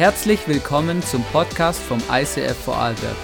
Herzlich 0.00 0.48
willkommen 0.48 1.02
zum 1.02 1.22
Podcast 1.24 1.78
vom 1.78 1.98
ICF 2.10 2.56
Vorarlberg. 2.56 3.16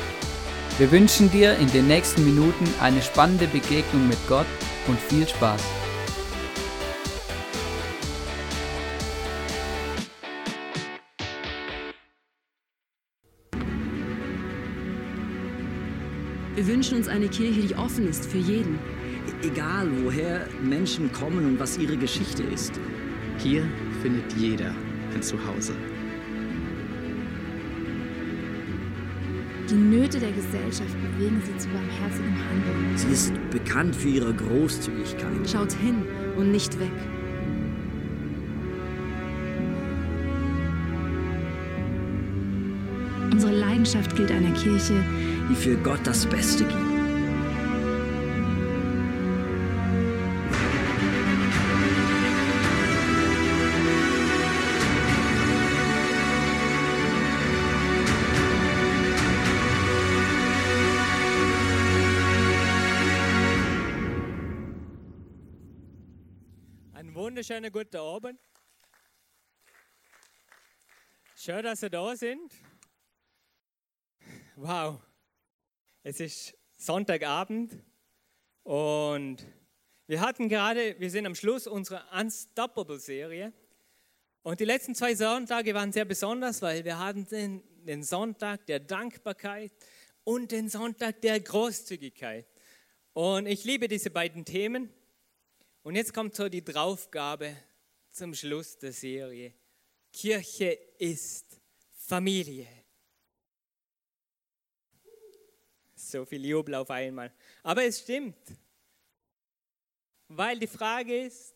Wir 0.76 0.92
wünschen 0.92 1.30
dir 1.30 1.56
in 1.56 1.72
den 1.72 1.86
nächsten 1.86 2.22
Minuten 2.22 2.66
eine 2.82 3.00
spannende 3.00 3.46
Begegnung 3.46 4.06
mit 4.06 4.18
Gott 4.28 4.44
und 4.86 5.00
viel 5.00 5.26
Spaß. 5.26 5.64
Wir 16.56 16.66
wünschen 16.66 16.98
uns 16.98 17.08
eine 17.08 17.28
Kirche, 17.28 17.68
die 17.68 17.74
offen 17.74 18.06
ist 18.06 18.26
für 18.26 18.36
jeden. 18.36 18.78
Egal 19.42 19.88
woher 20.04 20.46
Menschen 20.62 21.10
kommen 21.10 21.46
und 21.46 21.58
was 21.58 21.78
ihre 21.78 21.96
Geschichte 21.96 22.42
ist. 22.42 22.78
Hier 23.38 23.66
findet 24.02 24.30
jeder 24.34 24.74
ein 25.14 25.22
Zuhause. 25.22 25.72
Die 29.68 29.74
Nöte 29.74 30.20
der 30.20 30.30
Gesellschaft 30.30 30.94
bewegen 31.02 31.42
sie 31.44 31.56
zu 31.58 31.68
barmherzigem 31.68 32.34
Handeln. 32.36 32.96
Sie 32.96 33.08
ist 33.08 33.32
bekannt 33.50 33.96
für 33.96 34.08
ihre 34.08 34.32
Großzügigkeit. 34.32 35.50
Schaut 35.50 35.72
hin 35.72 36.02
und 36.36 36.52
nicht 36.52 36.78
weg. 36.78 36.92
Unsere 43.32 43.52
Leidenschaft 43.52 44.14
gilt 44.14 44.30
einer 44.30 44.52
Kirche, 44.52 44.94
die 45.50 45.54
für 45.56 45.76
Gott 45.78 46.00
das 46.04 46.26
Beste 46.26 46.64
gibt. 46.64 46.85
Einen 66.96 67.14
wunderschönen 67.14 67.70
guten 67.70 67.98
Abend. 67.98 68.40
Schön, 71.36 71.62
dass 71.62 71.80
Sie 71.80 71.90
da 71.90 72.16
sind. 72.16 72.54
Wow, 74.54 75.02
es 76.02 76.20
ist 76.20 76.56
Sonntagabend 76.78 77.74
und 78.62 79.44
wir 80.06 80.22
hatten 80.22 80.48
gerade, 80.48 80.98
wir 80.98 81.10
sind 81.10 81.26
am 81.26 81.34
Schluss 81.34 81.66
unserer 81.66 82.02
Unstoppable-Serie 82.18 83.52
und 84.42 84.60
die 84.60 84.64
letzten 84.64 84.94
zwei 84.94 85.14
Sonntage 85.14 85.74
waren 85.74 85.92
sehr 85.92 86.06
besonders, 86.06 86.62
weil 86.62 86.82
wir 86.86 86.98
hatten 86.98 87.26
den, 87.26 87.62
den 87.84 88.04
Sonntag 88.04 88.64
der 88.64 88.80
Dankbarkeit 88.80 89.70
und 90.24 90.50
den 90.50 90.70
Sonntag 90.70 91.20
der 91.20 91.40
Großzügigkeit. 91.40 92.46
Und 93.12 93.44
ich 93.44 93.64
liebe 93.64 93.86
diese 93.86 94.08
beiden 94.08 94.46
Themen. 94.46 94.95
Und 95.86 95.94
jetzt 95.94 96.12
kommt 96.12 96.34
so 96.34 96.48
die 96.48 96.64
Draufgabe 96.64 97.56
zum 98.10 98.34
Schluss 98.34 98.76
der 98.76 98.92
Serie. 98.92 99.54
Kirche 100.12 100.76
ist 100.98 101.60
Familie. 101.92 102.66
So 105.94 106.24
viel 106.24 106.44
Jubel 106.44 106.74
auf 106.74 106.90
einmal. 106.90 107.32
Aber 107.62 107.84
es 107.84 108.00
stimmt. 108.00 108.36
Weil 110.26 110.58
die 110.58 110.66
Frage 110.66 111.20
ist, 111.26 111.54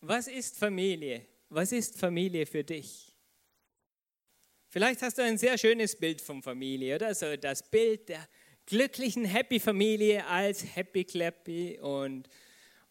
was 0.00 0.28
ist 0.28 0.56
Familie? 0.56 1.26
Was 1.50 1.72
ist 1.72 1.98
Familie 1.98 2.46
für 2.46 2.64
dich? 2.64 3.14
Vielleicht 4.70 5.02
hast 5.02 5.18
du 5.18 5.22
ein 5.24 5.36
sehr 5.36 5.58
schönes 5.58 5.94
Bild 5.94 6.22
von 6.22 6.42
Familie, 6.42 6.94
oder? 6.94 7.14
So 7.14 7.36
das 7.36 7.62
Bild 7.68 8.08
der 8.08 8.26
glücklichen 8.64 9.26
Happy 9.26 9.60
Familie 9.60 10.26
als 10.26 10.64
Happy 10.74 11.04
Clappy 11.04 11.78
und 11.80 12.30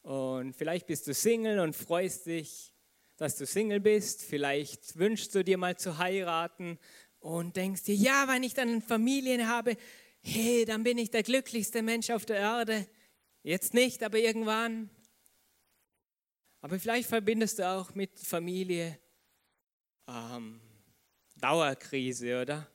und 0.02 0.54
vielleicht 0.54 0.88
bist 0.88 1.08
du 1.08 1.14
Single 1.14 1.60
und 1.60 1.76
freust 1.76 2.26
dich, 2.26 2.74
dass 3.18 3.36
du 3.38 3.46
Single 3.46 3.80
bist. 3.80 4.24
Vielleicht 4.24 4.98
wünschst 4.98 5.36
du 5.36 5.44
dir 5.44 5.58
mal 5.58 5.78
zu 5.78 5.98
heiraten 6.00 6.80
und 7.20 7.56
denkst 7.56 7.84
dir, 7.84 7.96
ja, 7.96 8.28
wenn 8.28 8.44
ich 8.44 8.54
dann 8.56 8.70
eine 8.70 8.82
Familie 8.82 9.48
habe, 9.48 9.78
hey, 10.22 10.66
dann 10.66 10.84
bin 10.84 10.98
ich 10.98 11.12
der 11.12 11.24
glücklichste 11.24 11.84
Mensch 11.84 12.10
auf 12.10 12.26
der 12.26 12.38
Erde. 12.38 12.88
Jetzt 13.44 13.74
nicht, 13.74 14.02
aber 14.04 14.18
irgendwann. 14.18 14.90
Aber 16.62 16.80
vielleicht 16.80 17.10
verbindest 17.10 17.60
du 17.60 17.68
auch 17.68 17.94
mit 17.96 18.20
Familie 18.20 19.00
ähm, 20.08 20.60
Dauerkrise, 21.36 22.42
oder? 22.42 22.68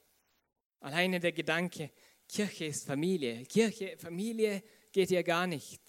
Alleine 0.80 1.18
der 1.20 1.32
Gedanke, 1.32 1.90
Kirche 2.28 2.66
ist 2.66 2.86
Familie. 2.86 3.44
Kirche, 3.46 3.96
Familie 3.98 4.62
geht 4.92 5.10
ja 5.10 5.22
gar 5.22 5.46
nicht. 5.46 5.82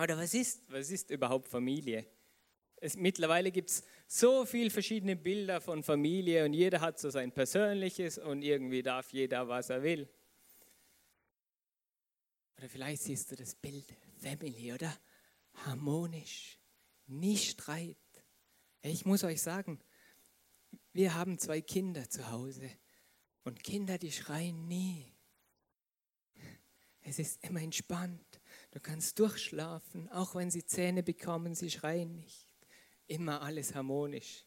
Oder 0.00 0.16
was 0.16 0.32
ist, 0.32 0.62
was 0.70 0.90
ist 0.90 1.10
überhaupt 1.10 1.48
Familie? 1.48 2.06
Es, 2.76 2.96
mittlerweile 2.96 3.50
gibt 3.52 3.68
es 3.68 3.84
so 4.06 4.46
viele 4.46 4.70
verschiedene 4.70 5.14
Bilder 5.14 5.60
von 5.60 5.82
Familie 5.82 6.46
und 6.46 6.54
jeder 6.54 6.80
hat 6.80 6.98
so 6.98 7.10
sein 7.10 7.32
persönliches 7.32 8.16
und 8.16 8.40
irgendwie 8.40 8.82
darf 8.82 9.12
jeder, 9.12 9.46
was 9.48 9.68
er 9.68 9.82
will. 9.82 10.08
Oder 12.56 12.68
vielleicht 12.68 13.02
siehst 13.02 13.30
du 13.30 13.36
das 13.36 13.54
Bild 13.54 13.94
Family, 14.18 14.72
oder? 14.72 14.98
Harmonisch, 15.66 16.58
nie 17.06 17.36
Streit. 17.36 17.96
Ich 18.82 19.04
muss 19.04 19.24
euch 19.24 19.42
sagen, 19.42 19.80
wir 20.92 21.14
haben 21.14 21.38
zwei 21.38 21.60
Kinder 21.60 22.08
zu 22.08 22.30
Hause 22.30 22.70
und 23.44 23.62
Kinder, 23.62 23.98
die 23.98 24.12
schreien 24.12 24.66
nie. 24.66 25.12
Es 27.02 27.18
ist 27.18 27.44
immer 27.44 27.60
entspannt. 27.60 28.39
Du 28.72 28.80
kannst 28.80 29.18
durchschlafen, 29.18 30.08
auch 30.10 30.34
wenn 30.34 30.50
sie 30.50 30.64
Zähne 30.64 31.02
bekommen, 31.02 31.54
sie 31.54 31.70
schreien 31.70 32.14
nicht. 32.16 32.46
Immer 33.06 33.42
alles 33.42 33.74
harmonisch. 33.74 34.44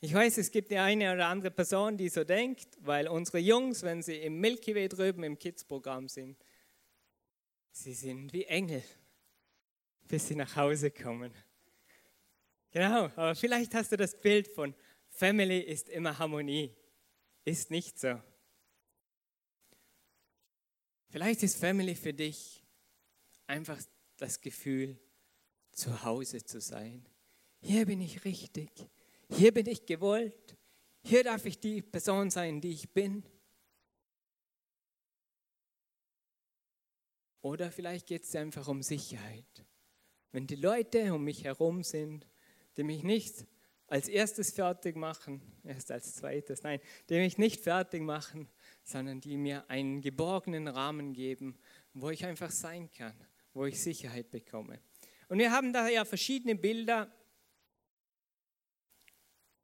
Ich 0.00 0.14
weiß, 0.14 0.38
es 0.38 0.50
gibt 0.50 0.70
die 0.70 0.78
eine 0.78 1.12
oder 1.12 1.26
andere 1.28 1.50
Person, 1.50 1.96
die 1.96 2.08
so 2.08 2.24
denkt, 2.24 2.76
weil 2.80 3.08
unsere 3.08 3.38
Jungs, 3.38 3.82
wenn 3.82 4.02
sie 4.02 4.16
im 4.18 4.38
Milky 4.38 4.74
Way 4.74 4.88
drüben 4.88 5.24
im 5.24 5.38
Kids-Programm 5.38 6.08
sind, 6.08 6.36
sie 7.72 7.94
sind 7.94 8.32
wie 8.32 8.44
Engel, 8.44 8.84
bis 10.06 10.28
sie 10.28 10.36
nach 10.36 10.54
Hause 10.54 10.90
kommen. 10.90 11.32
Genau, 12.70 13.04
aber 13.16 13.34
vielleicht 13.34 13.74
hast 13.74 13.92
du 13.92 13.96
das 13.96 14.20
Bild 14.20 14.48
von 14.48 14.74
Family 15.08 15.60
ist 15.60 15.88
immer 15.88 16.18
Harmonie. 16.18 16.74
Ist 17.44 17.70
nicht 17.70 17.98
so. 17.98 18.20
Vielleicht 21.08 21.42
ist 21.44 21.56
Family 21.56 21.94
für 21.94 22.12
dich 22.12 22.63
einfach 23.46 23.80
das 24.16 24.40
Gefühl, 24.40 24.98
zu 25.72 26.04
Hause 26.04 26.44
zu 26.44 26.60
sein. 26.60 27.08
Hier 27.60 27.86
bin 27.86 28.00
ich 28.00 28.24
richtig. 28.24 28.70
Hier 29.28 29.52
bin 29.52 29.66
ich 29.66 29.86
gewollt. 29.86 30.56
Hier 31.02 31.24
darf 31.24 31.44
ich 31.44 31.58
die 31.58 31.82
Person 31.82 32.30
sein, 32.30 32.60
die 32.60 32.70
ich 32.70 32.90
bin. 32.92 33.24
Oder 37.40 37.70
vielleicht 37.70 38.06
geht 38.06 38.22
es 38.22 38.34
einfach 38.36 38.68
um 38.68 38.82
Sicherheit. 38.82 39.66
Wenn 40.32 40.46
die 40.46 40.56
Leute 40.56 41.12
um 41.12 41.24
mich 41.24 41.44
herum 41.44 41.82
sind, 41.82 42.26
die 42.76 42.84
mich 42.84 43.02
nicht 43.02 43.46
als 43.86 44.08
erstes 44.08 44.50
fertig 44.50 44.96
machen, 44.96 45.42
erst 45.62 45.90
als 45.90 46.14
zweites, 46.14 46.62
nein, 46.62 46.80
die 47.08 47.18
mich 47.18 47.36
nicht 47.36 47.60
fertig 47.60 48.02
machen, 48.02 48.48
sondern 48.82 49.20
die 49.20 49.36
mir 49.36 49.68
einen 49.68 50.00
geborgenen 50.00 50.68
Rahmen 50.68 51.12
geben, 51.12 51.58
wo 51.92 52.10
ich 52.10 52.24
einfach 52.24 52.50
sein 52.50 52.90
kann, 52.90 53.14
wo 53.54 53.64
ich 53.64 53.80
Sicherheit 53.80 54.30
bekomme. 54.30 54.80
Und 55.28 55.38
wir 55.38 55.50
haben 55.50 55.72
da 55.72 55.88
ja 55.88 56.04
verschiedene 56.04 56.54
Bilder 56.54 57.10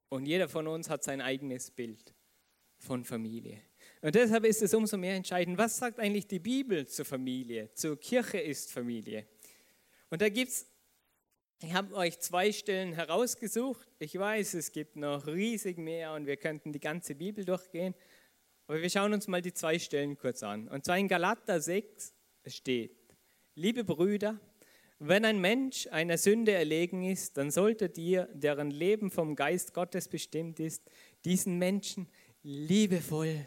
und 0.08 0.26
jeder 0.26 0.48
von 0.48 0.66
uns 0.66 0.88
hat 0.90 1.04
sein 1.04 1.20
eigenes 1.20 1.70
Bild 1.70 2.14
von 2.78 3.04
Familie. 3.04 3.62
Und 4.02 4.14
deshalb 4.14 4.44
ist 4.44 4.62
es 4.62 4.74
umso 4.74 4.96
mehr 4.96 5.14
entscheidend, 5.14 5.58
was 5.58 5.76
sagt 5.76 6.00
eigentlich 6.00 6.26
die 6.26 6.38
Bibel 6.38 6.86
zur 6.86 7.04
Familie, 7.04 7.72
zur 7.74 7.98
Kirche 7.98 8.38
ist 8.38 8.72
Familie. 8.72 9.26
Und 10.08 10.22
da 10.22 10.28
gibt 10.28 10.50
es, 10.50 10.66
ich 11.62 11.72
habe 11.74 11.94
euch 11.94 12.18
zwei 12.18 12.50
Stellen 12.50 12.92
herausgesucht. 12.94 13.86
Ich 13.98 14.18
weiß, 14.18 14.54
es 14.54 14.72
gibt 14.72 14.96
noch 14.96 15.26
riesig 15.26 15.78
mehr 15.78 16.14
und 16.14 16.26
wir 16.26 16.36
könnten 16.36 16.72
die 16.72 16.80
ganze 16.80 17.14
Bibel 17.14 17.44
durchgehen. 17.44 17.94
Aber 18.66 18.80
wir 18.80 18.90
schauen 18.90 19.12
uns 19.12 19.28
mal 19.28 19.42
die 19.42 19.52
zwei 19.52 19.78
Stellen 19.78 20.16
kurz 20.16 20.42
an. 20.42 20.66
Und 20.68 20.84
zwar 20.84 20.98
in 20.98 21.06
Galater 21.06 21.60
6 21.60 22.14
steht, 22.46 22.99
liebe 23.54 23.84
Brüder, 23.84 24.38
wenn 24.98 25.24
ein 25.24 25.40
Mensch 25.40 25.86
einer 25.86 26.18
Sünde 26.18 26.52
erlegen 26.52 27.04
ist, 27.04 27.38
dann 27.38 27.50
solltet 27.50 27.96
ihr, 27.96 28.28
deren 28.34 28.70
Leben 28.70 29.10
vom 29.10 29.34
Geist 29.34 29.72
Gottes 29.72 30.08
bestimmt 30.08 30.60
ist, 30.60 30.82
diesen 31.24 31.58
Menschen 31.58 32.06
liebevoll 32.42 33.46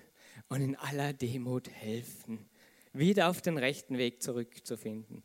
und 0.50 0.62
in 0.62 0.76
aller 0.76 1.14
Demut 1.14 1.70
helfen, 1.70 2.50
wieder 2.92 3.30
auf 3.30 3.42
den 3.42 3.58
rechten 3.58 4.00
Weg 4.00 4.24
zurückzufinden. 4.24 5.24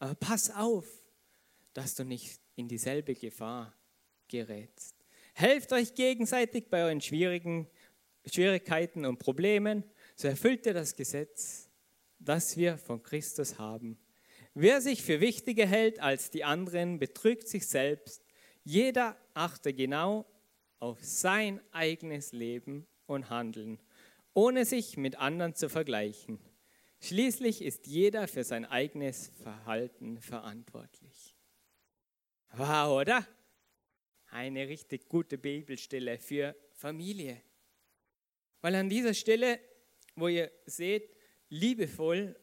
Aber 0.00 0.14
pass 0.16 0.50
auf, 0.50 0.86
dass 1.72 1.94
du 1.94 2.04
nicht 2.04 2.40
in 2.56 2.66
dieselbe 2.66 3.14
Gefahr 3.14 3.72
gerätst. 4.26 4.96
Helft 5.34 5.72
euch 5.72 5.94
gegenseitig 5.94 6.68
bei 6.68 6.84
euren 6.84 7.00
schwierigen 7.00 7.68
Schwierigkeiten 8.26 9.06
und 9.06 9.18
Problemen, 9.18 9.84
so 10.16 10.28
erfüllt 10.28 10.66
ihr 10.66 10.74
das 10.74 10.94
Gesetz, 10.96 11.70
das 12.18 12.56
wir 12.56 12.76
von 12.76 13.02
Christus 13.02 13.58
haben. 13.58 13.96
Wer 14.54 14.80
sich 14.80 15.02
für 15.02 15.20
wichtiger 15.20 15.66
hält 15.66 16.00
als 16.00 16.30
die 16.30 16.44
anderen, 16.44 16.98
betrügt 16.98 17.48
sich 17.48 17.68
selbst. 17.68 18.24
Jeder 18.64 19.16
achte 19.34 19.72
genau 19.72 20.26
auf 20.80 20.98
sein 21.04 21.60
eigenes 21.72 22.32
Leben 22.32 22.86
und 23.06 23.30
Handeln, 23.30 23.78
ohne 24.34 24.64
sich 24.64 24.96
mit 24.96 25.16
anderen 25.16 25.54
zu 25.54 25.68
vergleichen. 25.68 26.40
Schließlich 27.00 27.62
ist 27.62 27.86
jeder 27.86 28.28
für 28.28 28.44
sein 28.44 28.64
eigenes 28.64 29.30
Verhalten 29.42 30.20
verantwortlich. 30.20 31.34
Wow, 32.52 33.00
oder? 33.00 33.26
Eine 34.30 34.68
richtig 34.68 35.08
gute 35.08 35.38
Bibelstelle 35.38 36.18
für 36.18 36.54
Familie. 36.72 37.40
Weil 38.60 38.74
an 38.74 38.88
dieser 38.88 39.14
Stelle, 39.14 39.60
wo 40.14 40.28
ihr 40.28 40.50
seht, 40.66 41.14
liebevoll 41.48 42.36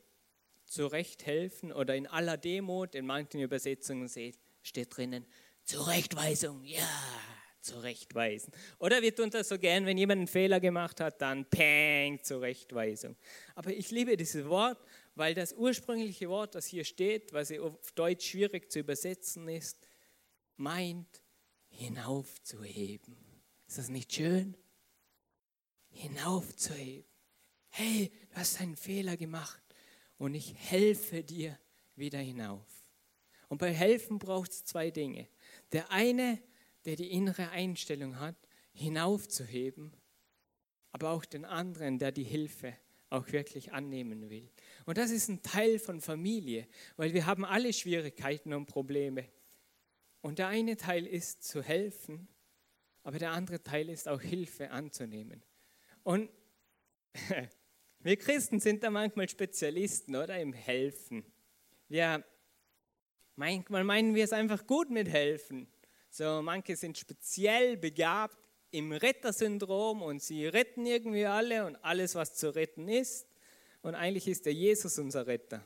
zurechthelfen 0.67 1.71
oder 1.71 1.95
in 1.95 2.07
aller 2.07 2.37
Demut, 2.37 2.93
in 2.93 3.05
manchen 3.05 3.41
Übersetzungen 3.41 4.09
steht 4.61 4.95
drinnen, 4.95 5.25
Zurechtweisung, 5.63 6.63
ja, 6.63 6.87
zurechtweisen. 7.61 8.53
Oder 8.79 9.01
wir 9.01 9.13
tun 9.15 9.29
das 9.29 9.49
so 9.49 9.57
gern, 9.57 9.85
wenn 9.85 9.97
jemand 9.97 10.19
einen 10.19 10.27
Fehler 10.27 10.59
gemacht 10.59 10.99
hat, 11.01 11.21
dann 11.21 11.45
Peng, 11.49 12.23
Zurechtweisung. 12.23 13.15
Aber 13.55 13.71
ich 13.71 13.91
liebe 13.91 14.15
dieses 14.15 14.47
Wort, 14.47 14.79
weil 15.15 15.33
das 15.33 15.53
ursprüngliche 15.53 16.29
Wort, 16.29 16.55
das 16.55 16.65
hier 16.65 16.85
steht, 16.85 17.33
was 17.33 17.51
auf 17.51 17.91
Deutsch 17.93 18.29
schwierig 18.29 18.71
zu 18.71 18.79
übersetzen 18.79 19.49
ist, 19.49 19.77
meint 20.55 21.21
hinaufzuheben. 21.69 23.17
Ist 23.67 23.77
das 23.77 23.89
nicht 23.89 24.13
schön? 24.13 24.55
Hinaufzuheben. 25.89 27.09
Hey, 27.69 28.11
du 28.29 28.35
hast 28.37 28.61
einen 28.61 28.77
Fehler 28.77 29.17
gemacht 29.17 29.66
und 30.17 30.35
ich 30.35 30.53
helfe 30.55 31.23
dir 31.23 31.57
wieder 31.95 32.19
hinauf. 32.19 32.65
Und 33.49 33.59
bei 33.59 33.73
Helfen 33.73 34.19
braucht 34.19 34.51
es 34.51 34.65
zwei 34.65 34.91
Dinge. 34.91 35.27
Der 35.71 35.91
eine, 35.91 36.41
der 36.85 36.95
die 36.95 37.11
innere 37.11 37.49
Einstellung 37.49 38.19
hat, 38.19 38.35
hinaufzuheben, 38.73 39.93
aber 40.91 41.11
auch 41.11 41.25
den 41.25 41.45
anderen, 41.45 41.99
der 41.99 42.11
die 42.11 42.23
Hilfe 42.23 42.75
auch 43.09 43.31
wirklich 43.31 43.71
annehmen 43.71 44.29
will. 44.29 44.49
Und 44.85 44.97
das 44.97 45.11
ist 45.11 45.29
ein 45.29 45.41
Teil 45.41 45.79
von 45.79 46.01
Familie, 46.01 46.67
weil 46.97 47.13
wir 47.13 47.25
haben 47.25 47.45
alle 47.45 47.71
Schwierigkeiten 47.71 48.53
und 48.53 48.65
Probleme. 48.65 49.25
Und 50.21 50.39
der 50.39 50.47
eine 50.47 50.75
Teil 50.75 51.05
ist 51.05 51.43
zu 51.43 51.61
helfen, 51.61 52.27
aber 53.03 53.19
der 53.19 53.31
andere 53.31 53.63
Teil 53.63 53.89
ist 53.89 54.07
auch 54.07 54.21
Hilfe 54.21 54.71
anzunehmen. 54.71 55.41
Und 56.03 56.29
wir 57.99 58.17
Christen 58.17 58.59
sind 58.59 58.83
da 58.83 58.89
manchmal 58.89 59.27
Spezialisten, 59.27 60.15
oder? 60.15 60.39
Im 60.39 60.53
Helfen. 60.53 61.25
Wir, 61.87 62.23
manchmal 63.35 63.83
meinen 63.83 64.15
wir 64.15 64.23
es 64.23 64.33
einfach 64.33 64.67
gut 64.67 64.89
mit 64.89 65.07
Helfen. 65.07 65.67
So, 66.09 66.41
manche 66.41 66.75
sind 66.75 66.97
speziell 66.97 67.77
begabt 67.77 68.37
im 68.71 68.91
Rettersyndrom 68.91 70.01
und 70.01 70.21
sie 70.21 70.45
retten 70.45 70.85
irgendwie 70.85 71.25
alle 71.25 71.65
und 71.65 71.75
alles, 71.77 72.15
was 72.15 72.35
zu 72.35 72.53
retten 72.53 72.87
ist. 72.87 73.27
Und 73.81 73.95
eigentlich 73.95 74.27
ist 74.27 74.45
der 74.45 74.53
Jesus 74.53 74.99
unser 74.99 75.27
Retter. 75.27 75.63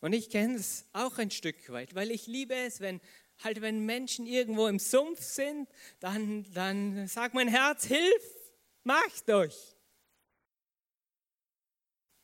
Und 0.00 0.12
ich 0.12 0.30
kenne 0.30 0.56
es 0.56 0.86
auch 0.92 1.18
ein 1.18 1.30
Stück 1.30 1.70
weit, 1.70 1.94
weil 1.94 2.10
ich 2.10 2.26
liebe 2.26 2.54
es, 2.54 2.80
wenn 2.80 3.00
halt 3.42 3.60
wenn 3.60 3.84
Menschen 3.86 4.26
irgendwo 4.26 4.66
im 4.66 4.78
Sumpf 4.78 5.22
sind, 5.22 5.68
dann, 5.98 6.46
dann 6.52 7.06
sagt 7.06 7.34
mein 7.34 7.48
Herz, 7.48 7.86
hilf, 7.86 8.39
macht 8.84 9.28
euch. 9.30 9.76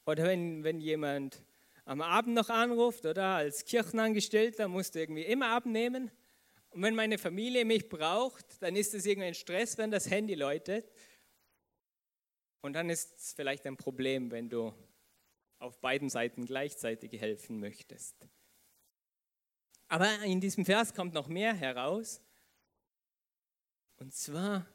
Oder 0.06 0.25
wenn, 0.25 0.62
wenn 0.62 0.81
jemand 0.81 1.43
am 1.85 2.00
Abend 2.00 2.35
noch 2.35 2.49
anruft 2.49 3.06
oder 3.06 3.37
als 3.37 3.64
Kirchenangestellter 3.64 4.69
musst 4.69 4.94
du 4.94 5.00
irgendwie 5.00 5.25
immer 5.25 5.49
abnehmen. 5.49 6.11
Und 6.70 6.82
wenn 6.82 6.94
meine 6.94 7.19
Familie 7.19 7.64
mich 7.64 7.88
braucht, 7.88 8.61
dann 8.61 8.76
ist 8.76 8.94
es 8.94 9.06
irgendein 9.06 9.35
Stress, 9.35 9.79
wenn 9.79 9.91
das 9.91 10.11
Handy 10.11 10.35
läutet. 10.35 10.93
Und 12.61 12.73
dann 12.73 12.91
ist 12.91 13.17
es 13.17 13.32
vielleicht 13.32 13.67
ein 13.67 13.76
Problem, 13.76 14.31
wenn 14.31 14.49
du 14.49 14.75
auf 15.58 15.81
beiden 15.81 16.11
Seiten 16.11 16.44
gleichzeitig 16.44 17.19
helfen 17.20 17.61
möchtest. 17.61 18.29
Aber 19.88 20.20
in 20.23 20.41
diesem 20.41 20.64
Vers 20.64 20.93
kommt 20.93 21.14
noch 21.14 21.29
mehr 21.29 21.55
heraus. 21.55 22.20
Und 23.99 24.12
zwar, 24.12 24.67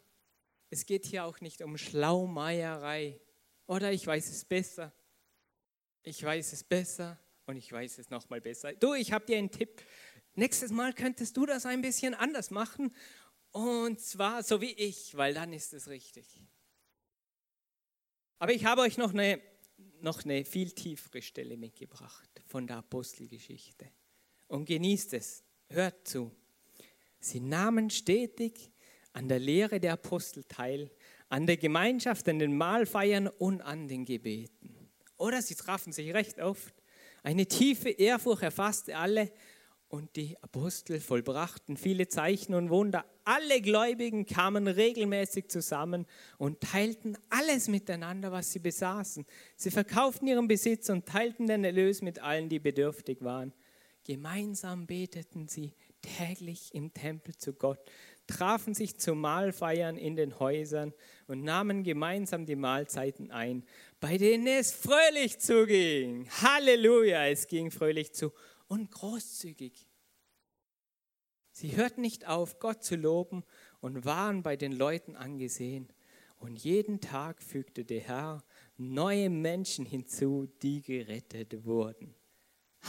es 0.71 0.85
geht 0.85 1.05
hier 1.05 1.25
auch 1.25 1.39
nicht 1.41 1.61
um 1.61 1.77
Schlaumeierei 1.77 3.19
oder 3.67 3.91
ich 3.91 4.07
weiß 4.07 4.29
es 4.29 4.45
besser. 4.45 4.91
Ich 6.01 6.23
weiß 6.23 6.53
es 6.53 6.63
besser 6.63 7.19
und 7.45 7.57
ich 7.57 7.71
weiß 7.71 7.99
es 7.99 8.09
nochmal 8.09 8.41
besser. 8.41 8.73
Du, 8.73 8.95
ich 8.95 9.11
habe 9.11 9.25
dir 9.25 9.37
einen 9.37 9.51
Tipp. 9.51 9.83
Nächstes 10.33 10.71
Mal 10.71 10.93
könntest 10.93 11.35
du 11.37 11.45
das 11.45 11.65
ein 11.65 11.81
bisschen 11.81 12.13
anders 12.13 12.49
machen 12.49 12.95
und 13.51 13.99
zwar 13.99 14.43
so 14.43 14.61
wie 14.61 14.71
ich, 14.71 15.15
weil 15.15 15.33
dann 15.33 15.51
ist 15.51 15.73
es 15.73 15.89
richtig. 15.89 16.25
Aber 18.39 18.53
ich 18.53 18.65
habe 18.65 18.81
euch 18.81 18.97
noch 18.97 19.13
eine 19.13 19.39
noch 19.99 20.23
eine 20.23 20.45
viel 20.45 20.71
tiefere 20.71 21.21
Stelle 21.21 21.57
mitgebracht 21.57 22.29
von 22.45 22.65
der 22.65 22.77
Apostelgeschichte. 22.77 23.91
Und 24.47 24.65
genießt 24.65 25.13
es, 25.13 25.43
hört 25.67 26.07
zu. 26.07 26.31
Sie 27.19 27.39
nahmen 27.39 27.89
stetig 27.89 28.70
an 29.13 29.27
der 29.27 29.39
Lehre 29.39 29.79
der 29.79 29.93
Apostel 29.93 30.43
teil, 30.43 30.91
an 31.29 31.47
der 31.47 31.57
Gemeinschaft, 31.57 32.27
an 32.29 32.39
den 32.39 32.57
Mahlfeiern 32.57 33.27
und 33.27 33.61
an 33.61 33.87
den 33.87 34.05
Gebeten. 34.05 34.89
Oder 35.17 35.41
sie 35.41 35.55
trafen 35.55 35.93
sich 35.93 36.13
recht 36.13 36.39
oft. 36.39 36.73
Eine 37.23 37.45
tiefe 37.45 37.89
Ehrfurcht 37.89 38.43
erfasste 38.43 38.97
alle 38.97 39.31
und 39.91 40.15
die 40.15 40.41
Apostel 40.41 40.99
vollbrachten 40.99 41.75
viele 41.75 42.07
Zeichen 42.07 42.53
und 42.53 42.69
Wunder. 42.69 43.05
Alle 43.25 43.61
Gläubigen 43.61 44.25
kamen 44.25 44.67
regelmäßig 44.67 45.49
zusammen 45.49 46.07
und 46.37 46.61
teilten 46.61 47.17
alles 47.29 47.67
miteinander, 47.67 48.31
was 48.31 48.51
sie 48.51 48.59
besaßen. 48.59 49.25
Sie 49.57 49.69
verkauften 49.69 50.27
ihren 50.27 50.47
Besitz 50.47 50.89
und 50.89 51.05
teilten 51.05 51.45
den 51.47 51.65
Erlös 51.65 52.01
mit 52.01 52.19
allen, 52.19 52.47
die 52.47 52.59
bedürftig 52.59 53.21
waren. 53.21 53.53
Gemeinsam 54.05 54.87
beteten 54.87 55.47
sie 55.47 55.75
täglich 56.01 56.73
im 56.73 56.93
Tempel 56.93 57.35
zu 57.35 57.53
Gott, 57.53 57.79
trafen 58.27 58.73
sich 58.73 58.97
zu 58.97 59.15
Mahlfeiern 59.15 59.97
in 59.97 60.15
den 60.15 60.39
Häusern 60.39 60.93
und 61.27 61.43
nahmen 61.43 61.83
gemeinsam 61.83 62.45
die 62.45 62.55
Mahlzeiten 62.55 63.31
ein, 63.31 63.65
bei 63.99 64.17
denen 64.17 64.47
es 64.47 64.71
fröhlich 64.71 65.39
zuging. 65.39 66.29
Halleluja, 66.41 67.27
es 67.27 67.47
ging 67.47 67.71
fröhlich 67.71 68.13
zu 68.13 68.31
und 68.67 68.91
großzügig. 68.91 69.87
Sie 71.51 71.75
hörten 71.75 72.01
nicht 72.01 72.27
auf, 72.27 72.59
Gott 72.59 72.83
zu 72.83 72.95
loben 72.95 73.43
und 73.81 74.05
waren 74.05 74.43
bei 74.43 74.55
den 74.55 74.71
Leuten 74.71 75.15
angesehen. 75.15 75.91
Und 76.37 76.63
jeden 76.63 77.01
Tag 77.01 77.43
fügte 77.43 77.85
der 77.85 78.01
Herr 78.01 78.43
neue 78.77 79.29
Menschen 79.29 79.85
hinzu, 79.85 80.47
die 80.61 80.81
gerettet 80.81 81.65
wurden. 81.65 82.15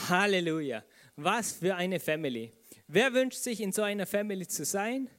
Halleluja. 0.09 0.85
Was 1.17 1.53
für 1.53 1.75
eine 1.75 2.01
Family. 2.01 2.51
Wer 2.87 3.12
wünscht 3.12 3.39
sich 3.39 3.61
in 3.61 3.73
so 3.73 3.83
einer 3.83 4.07
Family 4.07 4.47
zu 4.47 4.65
sein? 4.65 5.11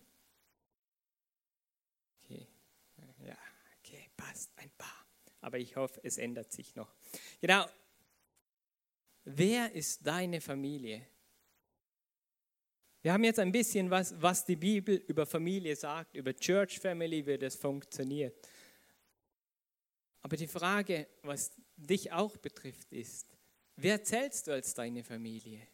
Okay, 2.24 2.48
ja, 3.20 3.38
okay, 3.80 4.10
passt, 4.18 4.52
ein 4.58 4.72
paar. 4.78 5.06
Aber 5.44 5.60
ich 5.60 5.76
hoffe, 5.76 6.00
es 6.04 6.18
ändert 6.18 6.52
sich 6.52 6.76
noch. 6.76 6.94
Genau, 7.40 7.66
Wer 9.26 9.72
ist 9.72 10.06
deine 10.06 10.42
Familie? 10.42 11.08
Wir 13.02 13.14
haben 13.14 13.24
jetzt 13.24 13.40
ein 13.40 13.52
bisschen 13.52 13.90
was, 13.90 14.22
was 14.22 14.46
die 14.46 14.56
Bibel 14.56 14.96
über 15.08 15.26
Familie 15.26 15.76
sagt, 15.76 16.16
über 16.16 16.34
Church 16.34 16.80
Family, 16.80 17.26
wie 17.26 17.38
das 17.38 17.56
funktioniert. 17.56 18.36
Aber 20.22 20.38
die 20.38 20.48
Frage, 20.48 21.08
was 21.22 21.52
dich 21.76 22.12
auch 22.12 22.38
betrifft, 22.38 22.92
ist, 22.92 23.28
wer 23.76 24.04
zählst 24.04 24.48
du 24.48 24.52
als 24.52 24.74
deine 24.74 25.04
Familie? 25.04 25.68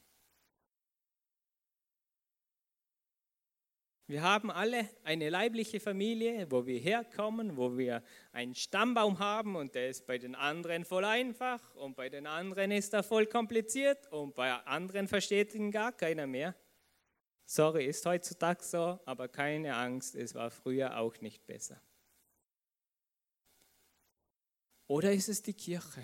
Wir 4.09 4.23
haben 4.23 4.49
alle 4.49 4.89
eine 5.03 5.29
leibliche 5.29 5.79
Familie, 5.79 6.49
wo 6.49 6.65
wir 6.65 6.79
herkommen, 6.79 7.57
wo 7.57 7.77
wir 7.77 8.03
einen 8.31 8.55
Stammbaum 8.55 9.19
haben 9.19 9.55
und 9.55 9.75
der 9.75 9.87
ist 9.87 10.07
bei 10.07 10.17
den 10.17 10.33
anderen 10.33 10.83
voll 10.83 11.05
einfach 11.05 11.75
und 11.75 11.95
bei 11.95 12.09
den 12.09 12.25
anderen 12.25 12.71
ist 12.71 12.91
er 12.95 13.03
voll 13.03 13.27
kompliziert 13.27 14.11
und 14.11 14.33
bei 14.33 14.51
anderen 14.51 15.07
versteht 15.07 15.53
ihn 15.53 15.69
gar 15.69 15.91
keiner 15.91 16.25
mehr. 16.25 16.55
Sorry, 17.45 17.85
ist 17.85 18.03
heutzutage 18.03 18.63
so, 18.63 18.99
aber 19.05 19.27
keine 19.27 19.75
Angst, 19.75 20.15
es 20.15 20.33
war 20.33 20.49
früher 20.49 20.97
auch 20.97 21.21
nicht 21.21 21.45
besser. 21.45 21.79
Oder 24.87 25.13
ist 25.13 25.29
es 25.29 25.43
die 25.43 25.53
Kirche? 25.53 26.03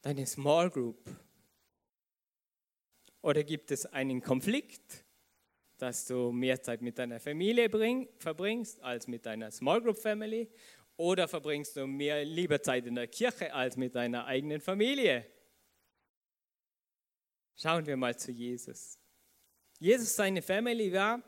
Deine 0.00 0.26
Small 0.26 0.70
Group, 0.70 1.14
Oder 3.20 3.44
gibt 3.44 3.70
es 3.70 3.84
einen 3.84 4.22
Konflikt, 4.22 5.04
dass 5.80 6.06
du 6.06 6.30
mehr 6.32 6.62
Zeit 6.62 6.82
mit 6.82 6.98
deiner 6.98 7.20
Familie 7.20 7.68
bring, 7.68 8.08
verbringst 8.18 8.82
als 8.82 9.06
mit 9.06 9.24
deiner 9.24 9.50
Small 9.50 9.80
Group 9.80 9.98
Family? 9.98 10.50
Oder 10.96 11.26
verbringst 11.26 11.76
du 11.76 11.86
mehr 11.86 12.24
lieber 12.24 12.60
Zeit 12.62 12.86
in 12.86 12.94
der 12.94 13.08
Kirche 13.08 13.52
als 13.54 13.76
mit 13.76 13.94
deiner 13.94 14.26
eigenen 14.26 14.60
Familie? 14.60 15.26
Schauen 17.56 17.86
wir 17.86 17.96
mal 17.96 18.16
zu 18.16 18.32
Jesus. 18.32 18.98
Jesus, 19.78 20.14
seine 20.14 20.42
Family 20.42 20.92
war, 20.92 21.22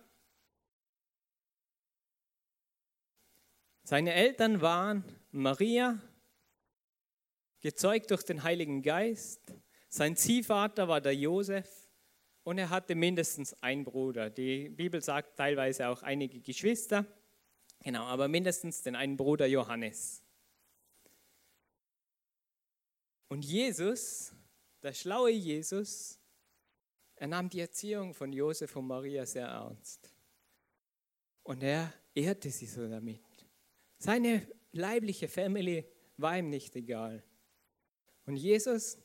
seine 3.84 4.12
Eltern 4.12 4.60
waren 4.60 5.04
Maria, 5.30 6.00
gezeugt 7.62 8.10
durch 8.10 8.22
den 8.24 8.42
Heiligen 8.42 8.82
Geist. 8.82 9.40
Sein 9.88 10.16
Ziehvater 10.16 10.88
war 10.88 11.00
der 11.00 11.14
Josef 11.14 11.81
und 12.44 12.58
er 12.58 12.70
hatte 12.70 12.94
mindestens 12.94 13.54
einen 13.62 13.84
Bruder. 13.84 14.30
Die 14.30 14.68
Bibel 14.68 15.00
sagt 15.02 15.36
teilweise 15.36 15.88
auch 15.88 16.02
einige 16.02 16.40
Geschwister. 16.40 17.06
Genau, 17.80 18.04
aber 18.04 18.28
mindestens 18.28 18.82
den 18.82 18.96
einen 18.96 19.16
Bruder 19.16 19.46
Johannes. 19.46 20.22
Und 23.28 23.44
Jesus, 23.44 24.32
der 24.82 24.92
schlaue 24.92 25.30
Jesus, 25.30 26.18
er 27.16 27.28
nahm 27.28 27.48
die 27.48 27.60
Erziehung 27.60 28.14
von 28.14 28.32
Josef 28.32 28.74
und 28.76 28.86
Maria 28.86 29.24
sehr 29.24 29.46
ernst. 29.46 30.12
Und 31.44 31.62
er 31.62 31.92
ehrte 32.14 32.50
sie 32.50 32.66
so 32.66 32.88
damit. 32.88 33.22
Seine 33.98 34.46
leibliche 34.72 35.28
Family 35.28 35.86
war 36.16 36.36
ihm 36.36 36.50
nicht 36.50 36.74
egal. 36.76 37.22
Und 38.26 38.36
Jesus, 38.36 38.98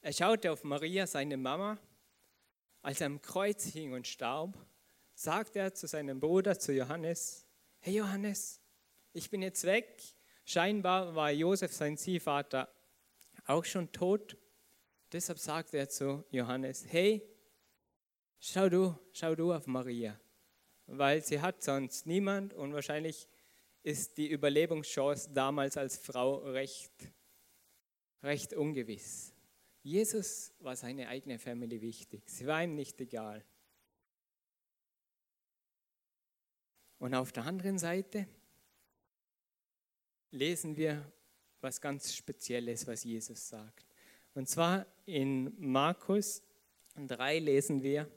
er 0.00 0.12
schaute 0.12 0.52
auf 0.52 0.64
Maria, 0.64 1.06
seine 1.06 1.36
Mama, 1.36 1.78
als 2.84 3.00
er 3.00 3.06
am 3.06 3.22
Kreuz 3.22 3.64
hing 3.64 3.94
und 3.94 4.06
starb, 4.06 4.58
sagte 5.14 5.58
er 5.58 5.74
zu 5.74 5.86
seinem 5.86 6.20
Bruder, 6.20 6.58
zu 6.58 6.70
Johannes, 6.70 7.46
hey 7.80 7.96
Johannes, 7.96 8.60
ich 9.14 9.30
bin 9.30 9.40
jetzt 9.40 9.64
weg. 9.64 10.02
Scheinbar 10.44 11.14
war 11.14 11.30
Josef, 11.30 11.72
sein 11.72 11.96
Ziehvater, 11.96 12.68
auch 13.46 13.64
schon 13.64 13.90
tot. 13.90 14.36
Deshalb 15.12 15.38
sagte 15.38 15.78
er 15.78 15.88
zu 15.88 16.26
Johannes, 16.30 16.84
hey, 16.86 17.26
schau 18.38 18.68
du, 18.68 18.94
schau 19.12 19.34
du 19.34 19.54
auf 19.54 19.66
Maria, 19.66 20.20
weil 20.86 21.24
sie 21.24 21.40
hat 21.40 21.62
sonst 21.62 22.04
niemand 22.04 22.52
und 22.52 22.74
wahrscheinlich 22.74 23.26
ist 23.82 24.18
die 24.18 24.28
Überlebungschance 24.28 25.30
damals 25.32 25.78
als 25.78 25.96
Frau 25.96 26.36
recht, 26.36 26.92
recht 28.22 28.52
ungewiss. 28.52 29.33
Jesus 29.84 30.50
war 30.60 30.74
seine 30.76 31.08
eigene 31.08 31.38
Family 31.38 31.82
wichtig. 31.82 32.22
Sie 32.26 32.46
war 32.46 32.64
ihm 32.64 32.74
nicht 32.74 32.98
egal. 33.02 33.44
Und 36.98 37.14
auf 37.14 37.32
der 37.32 37.44
anderen 37.44 37.78
Seite 37.78 38.26
lesen 40.30 40.74
wir 40.74 41.12
was 41.60 41.82
ganz 41.82 42.14
Spezielles, 42.14 42.86
was 42.86 43.04
Jesus 43.04 43.46
sagt. 43.46 43.84
Und 44.32 44.48
zwar 44.48 44.86
in 45.04 45.52
Markus 45.58 46.42
3 46.96 47.38
lesen 47.40 47.82
wir, 47.82 48.10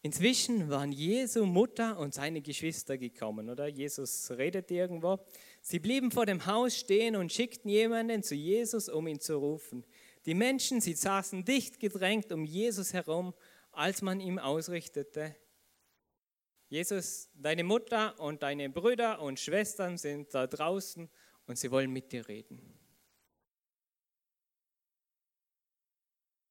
Inzwischen 0.00 0.68
waren 0.70 0.92
Jesu 0.92 1.44
Mutter 1.44 1.98
und 1.98 2.14
seine 2.14 2.40
Geschwister 2.40 2.96
gekommen, 2.96 3.50
oder? 3.50 3.66
Jesus 3.66 4.30
redet 4.30 4.70
irgendwo. 4.70 5.18
Sie 5.60 5.80
blieben 5.80 6.12
vor 6.12 6.24
dem 6.24 6.46
Haus 6.46 6.76
stehen 6.76 7.16
und 7.16 7.32
schickten 7.32 7.68
jemanden 7.68 8.22
zu 8.22 8.36
Jesus, 8.36 8.88
um 8.88 9.08
ihn 9.08 9.18
zu 9.18 9.36
rufen. 9.36 9.84
Die 10.26 10.34
Menschen, 10.34 10.80
sie 10.80 10.94
saßen 10.94 11.44
dicht 11.44 11.80
gedrängt 11.80 12.32
um 12.32 12.44
Jesus 12.44 12.92
herum, 12.92 13.34
als 13.72 14.02
man 14.02 14.20
ihm 14.20 14.38
ausrichtete, 14.38 15.36
Jesus, 16.68 17.30
deine 17.32 17.64
Mutter 17.64 18.18
und 18.20 18.42
deine 18.42 18.68
Brüder 18.68 19.22
und 19.22 19.40
Schwestern 19.40 19.96
sind 19.96 20.34
da 20.34 20.46
draußen 20.46 21.08
und 21.46 21.58
sie 21.58 21.70
wollen 21.70 21.90
mit 21.90 22.12
dir 22.12 22.28
reden. 22.28 22.78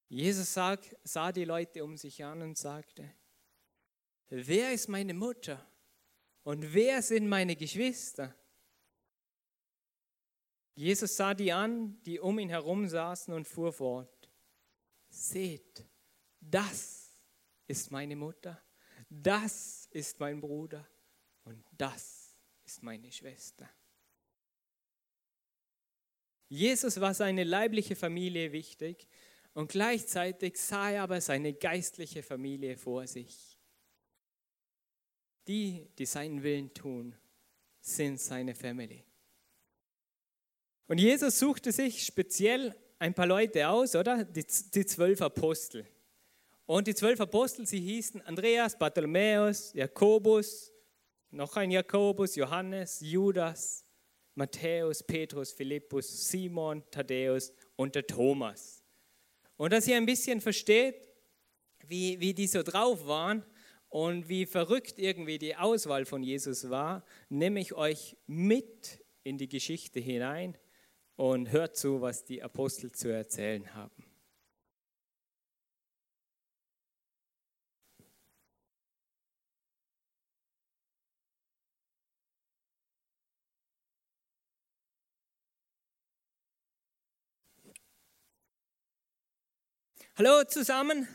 Jesus 0.09 0.53
sah, 0.53 0.77
sah 1.03 1.31
die 1.31 1.45
Leute 1.45 1.83
um 1.83 1.97
sich 1.97 2.24
an 2.24 2.41
und 2.41 2.57
sagte, 2.57 3.13
wer 4.29 4.74
ist 4.74 4.88
meine 4.88 5.13
Mutter 5.13 5.69
und 6.43 6.74
wer 6.74 7.01
sind 7.01 7.27
meine 7.27 7.55
Geschwister? 7.55 8.33
Jesus 10.77 11.17
sah 11.17 11.34
die 11.34 11.51
an, 11.51 12.00
die 12.03 12.19
um 12.19 12.38
ihn 12.38 12.50
herum 12.50 12.88
saßen 12.88 13.34
und 13.34 13.48
fuhr 13.48 13.74
fort. 13.74 14.29
Seht, 15.10 15.84
das 16.39 17.17
ist 17.65 17.89
meine 17.89 18.15
Mutter, 18.15 18.62
das 19.10 19.88
ist 19.89 20.19
mein 20.19 20.39
Bruder 20.39 20.88
und 21.46 21.65
das 21.72 22.36
ist 22.63 22.84
meine 22.84 23.12
Schwester. 23.12 23.67
Jesus 26.48 27.01
war 27.01 27.15
seine 27.15 27.43
leibliche 27.43 27.96
Familie 27.96 28.51
wichtig 28.51 29.07
und 29.55 29.72
gleichzeitig 29.72 30.57
sah 30.57 30.91
er 30.91 31.01
aber 31.01 31.19
seine 31.22 31.53
geistliche 31.53 32.22
Familie 32.22 32.77
vor 32.77 33.07
sich. 33.07 33.57
Die, 35.48 35.89
die 35.98 36.05
seinen 36.05 36.43
Willen 36.43 36.72
tun, 36.72 37.15
sind 37.81 38.19
seine 38.22 38.53
Family. 38.53 39.07
Und 40.88 41.00
Jesus 41.00 41.38
suchte 41.38 41.72
sich 41.72 42.06
speziell 42.06 42.75
ein 42.98 43.13
paar 43.13 43.27
Leute 43.27 43.67
aus, 43.67 43.96
oder? 43.96 44.24
Die, 44.24 44.46
die 44.74 44.86
zwölf 44.86 45.22
Apostel. 45.22 45.86
Und 46.65 46.88
die 46.88 46.96
zwölf 46.96 47.20
Apostel, 47.20 47.65
sie 47.65 47.79
hießen 47.79 48.22
Andreas, 48.22 48.77
Bartholomäus, 48.77 49.74
Jakobus, 49.74 50.72
noch 51.29 51.56
ein 51.58 51.72
Jakobus, 51.72 52.36
Johannes, 52.36 53.00
Judas, 53.01 53.86
Matthäus, 54.36 55.03
Petrus, 55.03 55.51
Philippus, 55.51 56.29
Simon, 56.29 56.84
Thaddäus 56.89 57.51
und 57.75 57.96
der 57.96 58.08
Thomas. 58.08 58.84
Und 59.58 59.74
dass 59.74 59.88
ihr 59.88 59.98
ein 59.98 60.06
bisschen 60.06 60.39
versteht, 60.39 61.10
wie, 61.86 62.20
wie 62.20 62.34
die 62.34 62.48
so 62.48 62.63
drauf 62.63 63.08
waren 63.08 63.44
und 63.89 64.29
wie 64.29 64.46
verrückt 64.46 65.00
irgendwie 65.00 65.38
die 65.38 65.56
Auswahl 65.56 66.06
von 66.06 66.24
Jesus 66.24 66.70
war, 66.70 67.03
nehme 67.29 67.60
ich 67.60 67.74
euch 67.74 68.15
mit 68.25 69.03
in 69.24 69.38
die 69.38 69.50
Geschichte 69.50 70.00
hinein 70.00 70.58
und 71.17 71.51
hört 71.51 71.75
zu, 71.75 72.00
was 72.00 72.24
die 72.24 72.41
Apostel 72.43 72.91
zu 72.91 73.09
erzählen 73.09 73.74
haben. 73.74 74.05
Hallo 90.15 90.43
zusammen, 90.45 91.07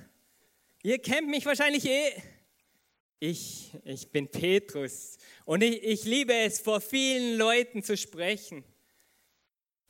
ihr 0.85 0.99
kennt 1.01 1.29
mich 1.29 1.45
wahrscheinlich 1.45 1.85
eh. 1.87 2.23
Ich, 3.19 3.71
ich 3.85 4.11
bin 4.11 4.29
Petrus 4.29 5.17
und 5.45 5.63
ich, 5.63 5.83
ich 5.83 6.05
liebe 6.05 6.35
es, 6.35 6.61
vor 6.61 6.81
vielen 6.81 7.37
Leuten 7.37 7.83
zu 7.83 7.97
sprechen. 7.97 8.65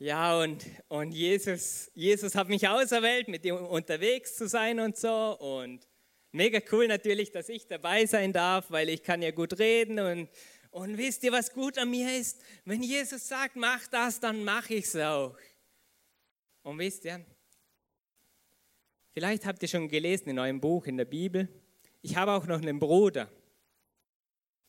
Ja, 0.03 0.37
und, 0.37 0.65
und 0.89 1.13
Jesus, 1.13 1.89
Jesus 1.95 2.35
hat 2.35 2.49
mich 2.49 2.67
auserwählt, 2.67 3.29
mit 3.29 3.45
ihm 3.45 3.55
unterwegs 3.55 4.35
zu 4.35 4.49
sein 4.49 4.81
und 4.81 4.97
so. 4.97 5.39
Und 5.39 5.87
mega 6.33 6.59
cool 6.73 6.89
natürlich, 6.89 7.31
dass 7.31 7.47
ich 7.47 7.67
dabei 7.67 8.05
sein 8.05 8.33
darf, 8.33 8.69
weil 8.69 8.89
ich 8.89 9.01
kann 9.01 9.21
ja 9.21 9.31
gut 9.31 9.57
reden. 9.59 9.99
Und, 9.99 10.29
und 10.71 10.97
wisst 10.97 11.23
ihr, 11.23 11.31
was 11.31 11.53
gut 11.53 11.77
an 11.77 11.89
mir 11.89 12.19
ist? 12.19 12.41
Wenn 12.65 12.83
Jesus 12.83 13.29
sagt, 13.29 13.55
mach 13.55 13.87
das, 13.87 14.19
dann 14.19 14.43
mache 14.43 14.73
ich 14.73 14.87
es 14.87 14.97
auch. 14.97 15.37
Und 16.63 16.79
wisst 16.79 17.05
ihr, 17.05 17.25
vielleicht 19.13 19.45
habt 19.45 19.61
ihr 19.61 19.69
schon 19.69 19.87
gelesen 19.87 20.31
in 20.31 20.39
eurem 20.39 20.59
Buch, 20.59 20.85
in 20.85 20.97
der 20.97 21.05
Bibel, 21.05 21.47
ich 22.01 22.17
habe 22.17 22.33
auch 22.33 22.45
noch 22.45 22.61
einen 22.61 22.77
Bruder 22.77 23.31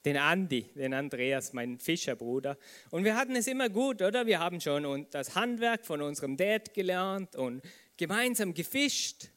den 0.04 0.16
Andi, 0.16 0.62
den 0.74 0.92
Andreas, 0.92 1.52
mein 1.52 1.78
Fischerbruder. 1.78 2.58
Und 2.90 3.04
wir 3.04 3.16
hatten 3.16 3.36
es 3.36 3.46
immer 3.46 3.68
gut, 3.68 4.02
oder? 4.02 4.26
Wir 4.26 4.38
haben 4.38 4.60
schon 4.60 5.06
das 5.10 5.34
Handwerk 5.34 5.86
von 5.86 6.02
unserem 6.02 6.36
Dad 6.36 6.74
gelernt 6.74 7.36
und 7.36 7.62
gemeinsam 7.96 8.52
gefischt. 8.52 9.28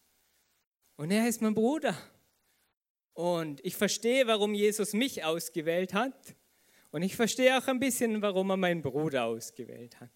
Und 0.98 1.12
er 1.12 1.28
ist 1.28 1.42
mein 1.42 1.54
Bruder. 1.54 1.96
Und 3.14 3.64
ich 3.66 3.76
verstehe, 3.76 4.28
warum 4.28 4.54
Jesus 4.54 4.94
mich 4.94 5.24
ausgewählt 5.24 5.94
hat. 5.94 6.36
Und 6.92 7.02
ich 7.02 7.16
verstehe 7.16 7.58
auch 7.58 7.68
ein 7.68 7.80
bisschen, 7.80 8.22
warum 8.22 8.50
er 8.50 8.58
meinen 8.58 8.82
Bruder 8.82 9.26
ausgewählt 9.26 10.00
hat. 10.00 10.10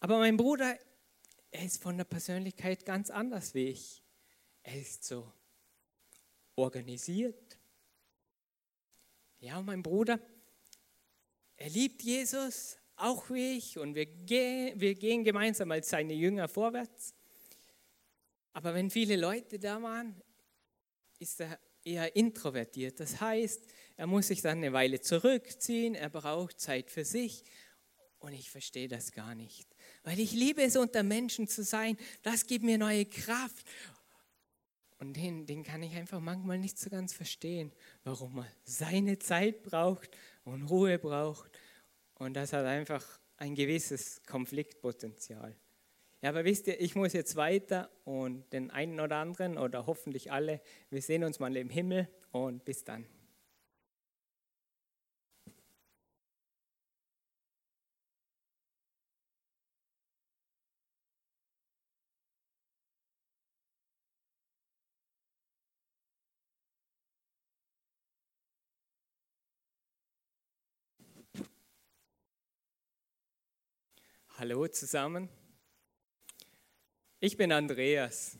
Aber 0.00 0.18
mein 0.18 0.36
Bruder, 0.36 0.78
er 1.50 1.64
ist 1.64 1.82
von 1.82 1.96
der 1.96 2.04
Persönlichkeit 2.04 2.84
ganz 2.84 3.10
anders 3.10 3.54
wie 3.54 3.68
ich. 3.68 4.02
Er 4.62 4.80
ist 4.80 5.04
so 5.04 5.32
organisiert, 6.56 7.45
ja, 9.38 9.60
mein 9.62 9.82
Bruder, 9.82 10.20
er 11.56 11.70
liebt 11.70 12.02
Jesus, 12.02 12.76
auch 12.96 13.30
wie 13.30 13.58
ich, 13.58 13.78
und 13.78 13.94
wir 13.94 14.06
gehen, 14.06 14.80
wir 14.80 14.94
gehen 14.94 15.24
gemeinsam 15.24 15.70
als 15.70 15.90
seine 15.90 16.14
Jünger 16.14 16.48
vorwärts. 16.48 17.14
Aber 18.52 18.74
wenn 18.74 18.90
viele 18.90 19.16
Leute 19.16 19.58
da 19.58 19.82
waren, 19.82 20.20
ist 21.18 21.40
er 21.40 21.58
eher 21.84 22.16
introvertiert. 22.16 22.98
Das 23.00 23.20
heißt, 23.20 23.62
er 23.96 24.06
muss 24.06 24.28
sich 24.28 24.42
dann 24.42 24.58
eine 24.58 24.72
Weile 24.72 25.00
zurückziehen, 25.00 25.94
er 25.94 26.10
braucht 26.10 26.58
Zeit 26.60 26.90
für 26.90 27.04
sich. 27.04 27.44
Und 28.18 28.32
ich 28.32 28.50
verstehe 28.50 28.88
das 28.88 29.12
gar 29.12 29.34
nicht, 29.34 29.68
weil 30.02 30.18
ich 30.18 30.32
liebe 30.32 30.62
es, 30.62 30.76
unter 30.76 31.02
Menschen 31.02 31.46
zu 31.48 31.62
sein. 31.62 31.96
Das 32.22 32.46
gibt 32.46 32.64
mir 32.64 32.78
neue 32.78 33.04
Kraft. 33.04 33.66
Und 34.98 35.14
den, 35.16 35.46
den 35.46 35.62
kann 35.62 35.82
ich 35.82 35.94
einfach 35.94 36.20
manchmal 36.20 36.58
nicht 36.58 36.78
so 36.78 36.88
ganz 36.88 37.12
verstehen, 37.12 37.72
warum 38.04 38.38
er 38.38 38.46
seine 38.64 39.18
Zeit 39.18 39.62
braucht 39.62 40.16
und 40.44 40.62
Ruhe 40.64 40.98
braucht. 40.98 41.58
Und 42.14 42.34
das 42.34 42.52
hat 42.52 42.64
einfach 42.64 43.04
ein 43.36 43.54
gewisses 43.54 44.22
Konfliktpotenzial. 44.26 45.54
Ja, 46.22 46.30
aber 46.30 46.44
wisst 46.44 46.66
ihr, 46.66 46.80
ich 46.80 46.94
muss 46.94 47.12
jetzt 47.12 47.36
weiter 47.36 47.90
und 48.04 48.50
den 48.52 48.70
einen 48.70 49.00
oder 49.00 49.16
anderen 49.16 49.58
oder 49.58 49.86
hoffentlich 49.86 50.32
alle, 50.32 50.62
wir 50.88 51.02
sehen 51.02 51.24
uns 51.24 51.38
mal 51.38 51.54
im 51.56 51.68
Himmel 51.68 52.08
und 52.30 52.64
bis 52.64 52.84
dann. 52.84 53.06
Hallo 74.38 74.68
zusammen. 74.68 75.30
Ich 77.20 77.38
bin 77.38 77.52
Andreas. 77.52 78.36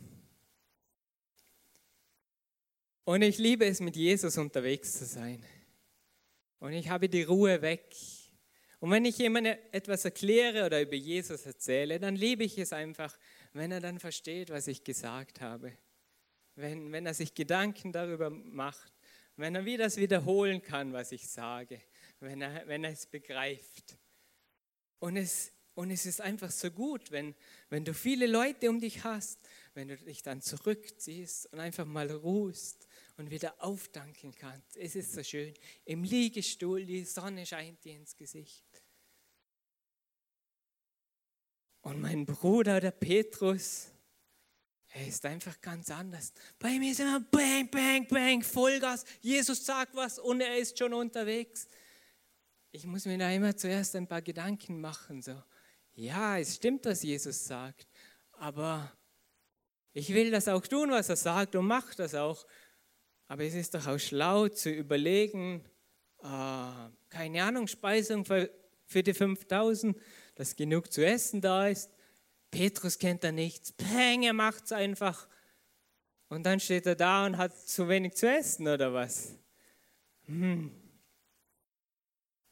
Und 3.04 3.22
ich 3.22 3.38
liebe 3.38 3.64
es, 3.64 3.80
mit 3.80 3.96
Jesus 3.96 4.36
unterwegs 4.36 4.98
zu 4.98 5.06
sein. 5.06 5.42
Und 6.58 6.74
ich 6.74 6.90
habe 6.90 7.08
die 7.08 7.22
Ruhe 7.22 7.62
weg. 7.62 7.96
Und 8.78 8.90
wenn 8.90 9.06
ich 9.06 9.16
jemandem 9.16 9.56
etwas 9.72 10.04
erkläre 10.04 10.66
oder 10.66 10.82
über 10.82 10.96
Jesus 10.96 11.46
erzähle, 11.46 11.98
dann 11.98 12.14
liebe 12.14 12.44
ich 12.44 12.58
es 12.58 12.74
einfach, 12.74 13.16
wenn 13.54 13.72
er 13.72 13.80
dann 13.80 13.98
versteht, 13.98 14.50
was 14.50 14.66
ich 14.66 14.84
gesagt 14.84 15.40
habe. 15.40 15.72
Wenn, 16.56 16.92
wenn 16.92 17.06
er 17.06 17.14
sich 17.14 17.32
Gedanken 17.32 17.90
darüber 17.90 18.28
macht. 18.28 18.92
Wenn 19.36 19.54
er 19.54 19.64
wieder 19.64 19.84
das 19.84 19.96
wiederholen 19.96 20.60
kann, 20.60 20.92
was 20.92 21.10
ich 21.12 21.26
sage. 21.26 21.80
Wenn 22.20 22.42
er, 22.42 22.66
wenn 22.66 22.84
er 22.84 22.90
es 22.90 23.06
begreift. 23.06 23.96
Und 24.98 25.16
es 25.16 25.55
und 25.76 25.90
es 25.90 26.06
ist 26.06 26.22
einfach 26.22 26.50
so 26.50 26.70
gut, 26.70 27.10
wenn, 27.10 27.34
wenn 27.68 27.84
du 27.84 27.92
viele 27.92 28.26
Leute 28.26 28.70
um 28.70 28.80
dich 28.80 29.04
hast, 29.04 29.38
wenn 29.74 29.88
du 29.88 29.96
dich 29.98 30.22
dann 30.22 30.40
zurückziehst 30.40 31.52
und 31.52 31.60
einfach 31.60 31.84
mal 31.84 32.10
ruhst 32.10 32.88
und 33.18 33.30
wieder 33.30 33.62
aufdanken 33.62 34.34
kannst. 34.34 34.74
Es 34.78 34.96
ist 34.96 35.12
so 35.12 35.22
schön. 35.22 35.52
Im 35.84 36.02
Liegestuhl, 36.02 36.86
die 36.86 37.04
Sonne 37.04 37.44
scheint 37.44 37.84
dir 37.84 37.94
ins 37.94 38.16
Gesicht. 38.16 38.64
Und 41.82 42.00
mein 42.00 42.24
Bruder, 42.24 42.80
der 42.80 42.92
Petrus, 42.92 43.88
er 44.88 45.06
ist 45.06 45.26
einfach 45.26 45.60
ganz 45.60 45.90
anders. 45.90 46.32
Bei 46.58 46.78
mir 46.78 46.92
ist 46.92 47.00
immer 47.00 47.20
bang, 47.20 47.68
bang, 47.70 48.06
bang, 48.08 48.42
Vollgas. 48.42 49.04
Jesus 49.20 49.66
sagt 49.66 49.94
was 49.94 50.18
und 50.18 50.40
er 50.40 50.56
ist 50.56 50.78
schon 50.78 50.94
unterwegs. 50.94 51.68
Ich 52.72 52.86
muss 52.86 53.04
mir 53.04 53.18
da 53.18 53.30
immer 53.30 53.54
zuerst 53.54 53.94
ein 53.94 54.08
paar 54.08 54.22
Gedanken 54.22 54.80
machen. 54.80 55.20
So 55.20 55.42
ja, 55.96 56.38
es 56.38 56.56
stimmt, 56.56 56.84
was 56.84 57.02
Jesus 57.02 57.46
sagt, 57.46 57.88
aber 58.32 58.92
ich 59.94 60.12
will 60.12 60.30
das 60.30 60.46
auch 60.46 60.66
tun, 60.66 60.90
was 60.90 61.08
er 61.08 61.16
sagt 61.16 61.56
und 61.56 61.66
mache 61.66 61.96
das 61.96 62.14
auch. 62.14 62.46
Aber 63.28 63.44
es 63.44 63.54
ist 63.54 63.74
doch 63.74 63.86
auch 63.86 63.98
schlau 63.98 64.46
zu 64.48 64.70
überlegen, 64.70 65.64
äh, 66.22 66.90
keine 67.08 67.42
Ahnung, 67.42 67.66
Speisung 67.66 68.26
für, 68.26 68.50
für 68.84 69.02
die 69.02 69.14
5000, 69.14 69.96
dass 70.34 70.54
genug 70.54 70.92
zu 70.92 71.04
essen 71.04 71.40
da 71.40 71.68
ist. 71.68 71.90
Petrus 72.50 72.98
kennt 72.98 73.24
da 73.24 73.32
nichts. 73.32 73.72
Peng, 73.72 74.22
er 74.22 74.34
macht 74.34 74.66
es 74.66 74.72
einfach. 74.72 75.26
Und 76.28 76.44
dann 76.44 76.60
steht 76.60 76.84
er 76.86 76.94
da 76.94 77.24
und 77.24 77.38
hat 77.38 77.56
zu 77.58 77.88
wenig 77.88 78.14
zu 78.14 78.28
essen 78.28 78.68
oder 78.68 78.92
was? 78.92 79.34
Hm. 80.26 80.85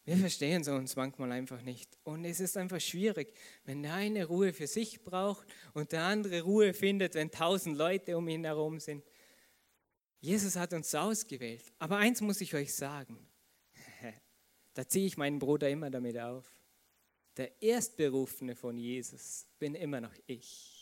Wir 0.04 0.18
verstehen 0.18 0.60
es 0.60 0.68
uns 0.68 0.96
manchmal 0.96 1.32
einfach 1.32 1.62
nicht. 1.62 1.96
Und 2.04 2.26
es 2.26 2.38
ist 2.38 2.58
einfach 2.58 2.80
schwierig, 2.80 3.32
wenn 3.64 3.82
der 3.82 3.94
eine 3.94 4.26
Ruhe 4.26 4.52
für 4.52 4.66
sich 4.66 5.02
braucht 5.02 5.46
und 5.72 5.92
der 5.92 6.02
andere 6.02 6.42
Ruhe 6.42 6.74
findet, 6.74 7.14
wenn 7.14 7.30
tausend 7.30 7.78
Leute 7.78 8.16
um 8.18 8.28
ihn 8.28 8.44
herum 8.44 8.80
sind. 8.80 9.02
Jesus 10.20 10.56
hat 10.56 10.74
uns 10.74 10.94
ausgewählt. 10.94 11.72
Aber 11.78 11.96
eins 11.96 12.20
muss 12.20 12.40
ich 12.40 12.54
euch 12.54 12.74
sagen. 12.74 13.18
Da 14.74 14.88
ziehe 14.88 15.06
ich 15.06 15.16
meinen 15.16 15.38
Bruder 15.38 15.70
immer 15.70 15.88
damit 15.88 16.18
auf. 16.18 16.44
Der 17.36 17.62
Erstberufene 17.62 18.56
von 18.56 18.76
Jesus 18.76 19.46
bin 19.60 19.76
immer 19.76 20.00
noch 20.00 20.14
ich. 20.26 20.73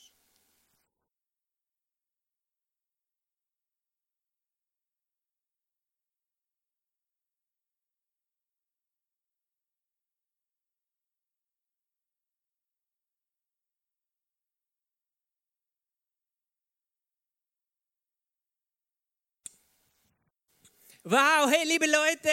Wow, 21.04 21.50
hey 21.50 21.66
liebe 21.66 21.86
Leute, 21.86 22.30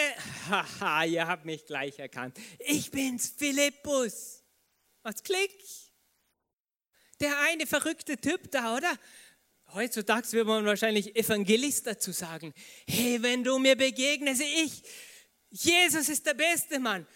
haha, 0.48 1.04
ihr 1.04 1.26
habt 1.26 1.44
mich 1.44 1.66
gleich 1.66 1.98
erkannt. 1.98 2.38
Ich 2.60 2.92
bin's, 2.92 3.34
Philippus. 3.36 4.44
Was 5.02 5.24
klick? 5.24 5.52
Der 7.20 7.36
eine 7.40 7.66
verrückte 7.66 8.16
Typ 8.16 8.52
da, 8.52 8.76
oder? 8.78 8.96
Heutzutage 9.74 10.32
würde 10.34 10.52
man 10.52 10.66
wahrscheinlich 10.68 11.16
Evangelist 11.16 11.88
dazu 11.88 12.12
sagen. 12.12 12.54
Hey, 12.88 13.20
wenn 13.24 13.44
du 13.44 13.58
mir 13.58 13.76
begegnest, 13.76 14.44
ich, 14.44 14.84
Jesus 15.50 16.08
ist 16.08 16.28
der 16.28 16.36
beste 16.36 16.80
Mann. 16.80 17.08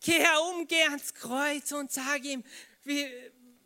Geh 0.00 0.26
um, 0.50 0.66
geh 0.66 0.82
ans 0.82 1.14
Kreuz 1.14 1.70
und 1.70 1.92
sag 1.92 2.24
ihm, 2.24 2.42
wie, 2.82 3.06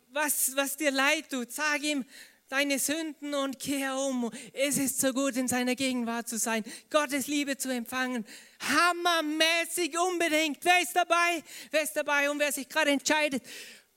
was, 0.09 0.55
was 0.55 0.77
dir 0.77 0.91
leid 0.91 1.27
tut. 1.31 1.51
Sag 1.51 1.81
ihm, 1.81 2.05
deine 2.49 2.79
Sünden 2.79 3.33
und 3.33 3.59
kehr 3.59 3.95
um. 3.95 4.29
Es 4.53 4.77
ist 4.77 4.99
so 4.99 5.13
gut, 5.13 5.37
in 5.37 5.47
seiner 5.47 5.75
Gegenwart 5.75 6.27
zu 6.27 6.37
sein, 6.37 6.63
Gottes 6.89 7.27
Liebe 7.27 7.57
zu 7.57 7.69
empfangen. 7.69 8.25
Hammermäßig 8.59 9.97
unbedingt. 9.97 10.57
Wer 10.63 10.81
ist 10.81 10.95
dabei? 10.95 11.43
Wer 11.71 11.83
ist 11.83 11.93
dabei? 11.93 12.29
Und 12.29 12.39
wer 12.39 12.51
sich 12.51 12.67
gerade 12.67 12.91
entscheidet, 12.91 13.43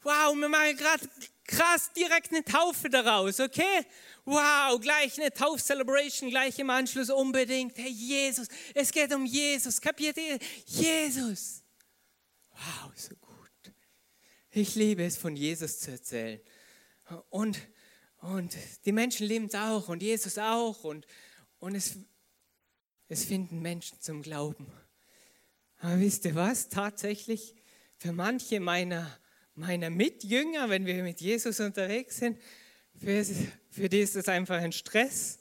wow, 0.02 0.34
wir 0.36 0.48
machen 0.48 0.76
gerade 0.76 1.08
krass 1.44 1.90
direkt 1.92 2.30
eine 2.30 2.44
Taufe 2.44 2.88
daraus, 2.88 3.40
okay? 3.40 3.86
Wow, 4.24 4.80
gleich 4.80 5.20
eine 5.20 5.32
Taufcelebration, 5.32 6.30
gleich 6.30 6.58
im 6.58 6.70
Anschluss 6.70 7.10
unbedingt. 7.10 7.76
Hey, 7.76 7.90
Jesus, 7.90 8.48
es 8.74 8.92
geht 8.92 9.12
um 9.12 9.26
Jesus. 9.26 9.80
Kapiert 9.80 10.16
ihr? 10.16 10.38
Jesus. 10.66 11.62
Wow, 12.50 12.92
so 12.94 13.14
gut. 13.16 13.32
Ich 14.50 14.74
liebe 14.74 15.04
es, 15.04 15.16
von 15.16 15.34
Jesus 15.34 15.80
zu 15.80 15.90
erzählen. 15.90 16.40
Und 17.30 17.58
und 18.22 18.56
die 18.85 18.92
Menschen 18.92 19.26
lieben 19.26 19.46
es 19.46 19.54
auch 19.54 19.88
und 19.88 20.00
Jesus 20.00 20.38
auch 20.38 20.85
und, 20.85 21.06
und 21.58 21.74
es, 21.74 21.96
es 23.08 23.24
finden 23.24 23.61
Menschen 23.61 24.00
zum 24.00 24.22
Glauben. 24.22 24.66
Aber 25.80 25.98
wisst 25.98 26.24
ihr 26.24 26.37
was? 26.37 26.68
Tatsächlich, 26.68 27.56
für 27.98 28.12
manche 28.12 28.61
meiner, 28.61 29.18
meiner 29.56 29.90
Mitjünger, 29.90 30.70
wenn 30.70 30.87
wir 30.87 31.02
mit 31.02 31.20
Jesus 31.20 31.58
unterwegs 31.58 32.18
sind, 32.18 32.38
für, 32.96 33.24
für 33.70 33.88
die 33.88 34.00
ist 34.00 34.14
es 34.14 34.28
einfach 34.28 34.56
ein 34.56 34.70
Stress, 34.70 35.40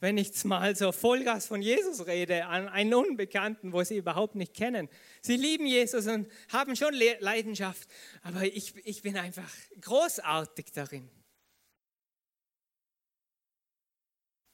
wenn 0.00 0.16
ich 0.16 0.44
mal 0.44 0.74
so 0.74 0.90
Vollgas 0.90 1.46
von 1.46 1.60
Jesus 1.60 2.06
rede, 2.06 2.46
an 2.46 2.66
einen 2.66 2.94
Unbekannten, 2.94 3.74
wo 3.74 3.84
sie 3.84 3.98
überhaupt 3.98 4.36
nicht 4.36 4.54
kennen. 4.54 4.88
Sie 5.20 5.36
lieben 5.36 5.66
Jesus 5.66 6.06
und 6.06 6.26
haben 6.48 6.76
schon 6.76 6.94
Leidenschaft, 7.20 7.88
aber 8.22 8.42
ich, 8.44 8.74
ich 8.86 9.02
bin 9.02 9.18
einfach 9.18 9.50
großartig 9.82 10.72
darin. 10.72 11.10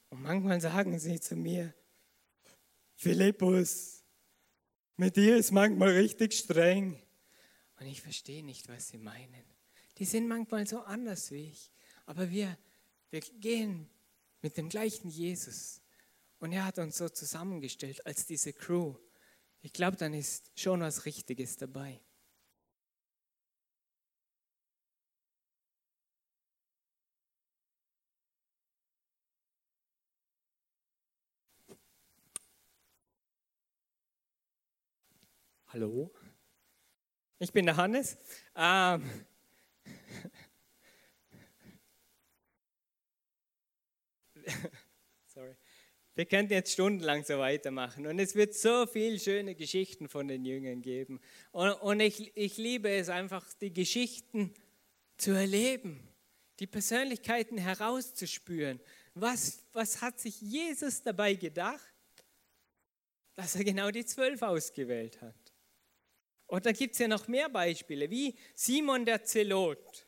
Und 0.09 0.21
manchmal 0.21 0.59
sagen 0.59 0.97
sie 0.99 1.19
zu 1.19 1.35
mir, 1.35 1.73
Philippus, 2.95 4.03
mit 4.97 5.15
dir 5.15 5.37
ist 5.37 5.51
manchmal 5.51 5.89
richtig 5.89 6.33
streng. 6.33 7.01
Und 7.79 7.85
ich 7.85 8.01
verstehe 8.01 8.43
nicht, 8.43 8.67
was 8.67 8.89
sie 8.89 8.97
meinen. 8.97 9.45
Die 9.97 10.05
sind 10.05 10.27
manchmal 10.27 10.67
so 10.67 10.81
anders 10.81 11.31
wie 11.31 11.49
ich. 11.49 11.71
Aber 12.05 12.29
wir, 12.29 12.57
wir 13.09 13.21
gehen 13.21 13.89
mit 14.41 14.57
dem 14.57 14.69
gleichen 14.69 15.09
Jesus. 15.09 15.81
Und 16.39 16.51
er 16.51 16.65
hat 16.65 16.79
uns 16.79 16.97
so 16.97 17.07
zusammengestellt 17.07 18.05
als 18.05 18.25
diese 18.25 18.53
Crew. 18.53 18.95
Ich 19.61 19.73
glaube, 19.73 19.97
dann 19.97 20.13
ist 20.13 20.51
schon 20.55 20.81
was 20.81 21.05
Richtiges 21.05 21.57
dabei. 21.57 22.01
Hallo? 35.71 36.11
Ich 37.37 37.53
bin 37.53 37.67
der 37.67 37.77
Hannes. 37.77 38.17
Ähm, 38.55 39.07
sorry. 45.27 45.55
Wir 46.15 46.25
könnten 46.25 46.53
jetzt 46.53 46.73
stundenlang 46.73 47.23
so 47.23 47.37
weitermachen 47.37 48.07
und 48.07 48.17
es 48.17 48.33
wird 48.33 48.55
so 48.55 48.87
viele 48.87 49.19
schöne 49.19 49.53
Geschichten 49.53 50.09
von 50.09 50.27
den 50.27 50.43
Jüngern 50.43 50.81
geben. 50.81 51.21
Und, 51.51 51.73
und 51.73 51.99
ich, 51.99 52.35
ich 52.35 52.57
liebe 52.57 52.89
es 52.89 53.09
einfach, 53.09 53.45
die 53.53 53.71
Geschichten 53.71 54.55
zu 55.17 55.33
erleben, 55.33 55.99
die 56.57 56.65
Persönlichkeiten 56.65 57.59
herauszuspüren. 57.59 58.79
Was, 59.13 59.67
was 59.73 60.01
hat 60.01 60.19
sich 60.19 60.41
Jesus 60.41 61.03
dabei 61.03 61.35
gedacht, 61.35 61.93
dass 63.35 63.55
er 63.55 63.63
genau 63.63 63.91
die 63.91 64.03
zwölf 64.03 64.41
ausgewählt 64.41 65.21
hat? 65.21 65.48
Und 66.49 66.65
da 66.65 66.71
gibt 66.71 66.93
es 66.93 66.99
ja 66.99 67.07
noch 67.07 67.27
mehr 67.27 67.47
Beispiele, 67.47 68.09
wie 68.09 68.35
Simon 68.55 69.05
der 69.05 69.23
Zelot 69.23 70.07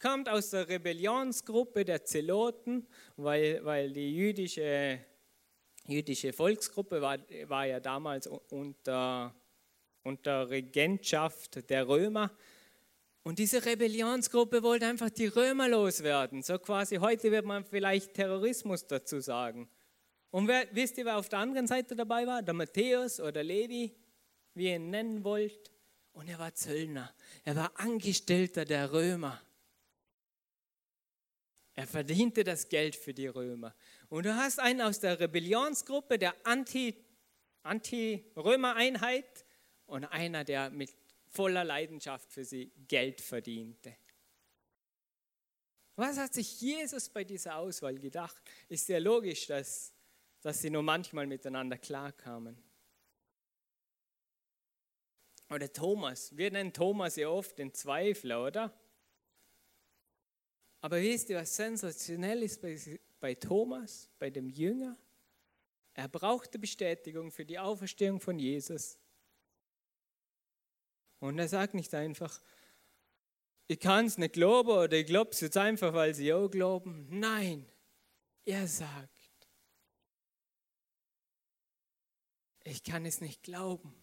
kommt 0.00 0.28
aus 0.28 0.50
der 0.50 0.66
Rebellionsgruppe 0.66 1.84
der 1.84 2.04
Zeloten, 2.04 2.88
weil, 3.16 3.64
weil 3.64 3.92
die 3.92 4.16
jüdische, 4.16 4.98
jüdische 5.86 6.32
Volksgruppe 6.32 7.02
war, 7.02 7.18
war 7.46 7.66
ja 7.66 7.80
damals 7.80 8.26
unter, 8.26 9.34
unter 10.02 10.48
Regentschaft 10.48 11.68
der 11.68 11.86
Römer. 11.86 12.32
Und 13.22 13.38
diese 13.38 13.64
Rebellionsgruppe 13.64 14.62
wollte 14.62 14.86
einfach 14.86 15.10
die 15.10 15.26
Römer 15.26 15.68
loswerden. 15.68 16.42
So 16.42 16.58
quasi 16.58 16.96
heute 16.96 17.30
wird 17.30 17.44
man 17.44 17.64
vielleicht 17.64 18.14
Terrorismus 18.14 18.86
dazu 18.86 19.20
sagen. 19.20 19.68
Und 20.30 20.48
wer, 20.48 20.66
wisst 20.72 20.96
ihr, 20.96 21.04
wer 21.04 21.18
auf 21.18 21.28
der 21.28 21.40
anderen 21.40 21.66
Seite 21.66 21.94
dabei 21.94 22.26
war? 22.26 22.42
Der 22.42 22.54
Matthäus 22.54 23.20
oder 23.20 23.44
Levi, 23.44 23.94
wie 24.54 24.66
ihr 24.66 24.76
ihn 24.76 24.90
nennen 24.90 25.24
wollt. 25.24 25.72
Und 26.12 26.28
er 26.28 26.38
war 26.38 26.54
Zöllner. 26.54 27.12
Er 27.44 27.56
war 27.56 27.72
Angestellter 27.78 28.64
der 28.64 28.92
Römer. 28.92 29.42
Er 31.74 31.86
verdiente 31.86 32.44
das 32.44 32.68
Geld 32.68 32.94
für 32.96 33.14
die 33.14 33.28
Römer. 33.28 33.74
Und 34.08 34.26
du 34.26 34.36
hast 34.36 34.60
einen 34.60 34.82
aus 34.82 35.00
der 35.00 35.18
Rebellionsgruppe, 35.20 36.18
der 36.18 36.34
Anti-Römer-Einheit 36.44 39.24
Anti 39.24 39.44
und 39.86 40.04
einer, 40.04 40.44
der 40.44 40.68
mit 40.70 40.94
voller 41.26 41.64
Leidenschaft 41.64 42.30
für 42.30 42.44
sie 42.44 42.70
Geld 42.88 43.22
verdiente. 43.22 43.96
Was 45.96 46.18
hat 46.18 46.34
sich 46.34 46.60
Jesus 46.60 47.08
bei 47.08 47.24
dieser 47.24 47.56
Auswahl 47.56 47.98
gedacht? 47.98 48.42
Ist 48.68 48.86
sehr 48.86 49.00
logisch, 49.00 49.46
dass, 49.46 49.94
dass 50.40 50.60
sie 50.60 50.68
nur 50.70 50.82
manchmal 50.82 51.26
miteinander 51.26 51.78
klarkamen. 51.78 52.62
Oder 55.52 55.70
Thomas. 55.70 56.34
Wir 56.36 56.50
nennen 56.50 56.72
Thomas 56.72 57.16
ja 57.16 57.28
oft 57.28 57.58
den 57.58 57.74
Zweifler, 57.74 58.44
oder? 58.46 58.72
Aber 60.80 61.00
wisst 61.00 61.28
ihr, 61.28 61.36
was 61.36 61.54
sensationell 61.54 62.42
ist 62.42 62.62
bei, 62.62 62.78
bei 63.20 63.34
Thomas, 63.34 64.10
bei 64.18 64.30
dem 64.30 64.48
Jünger? 64.48 64.96
Er 65.94 66.08
brauchte 66.08 66.58
Bestätigung 66.58 67.30
für 67.30 67.44
die 67.44 67.58
Auferstehung 67.58 68.18
von 68.18 68.38
Jesus. 68.38 68.98
Und 71.20 71.38
er 71.38 71.48
sagt 71.48 71.74
nicht 71.74 71.94
einfach, 71.94 72.40
ich 73.68 73.78
kann 73.78 74.06
es 74.06 74.16
nicht 74.16 74.32
glauben 74.32 74.70
oder 74.70 74.96
ich 74.96 75.06
glaube 75.06 75.32
es 75.32 75.40
jetzt 75.40 75.56
einfach, 75.58 75.92
weil 75.92 76.14
sie 76.14 76.32
auch 76.32 76.48
glauben. 76.48 77.06
Nein, 77.10 77.70
er 78.44 78.66
sagt, 78.66 79.48
ich 82.64 82.82
kann 82.82 83.04
es 83.04 83.20
nicht 83.20 83.42
glauben. 83.42 83.94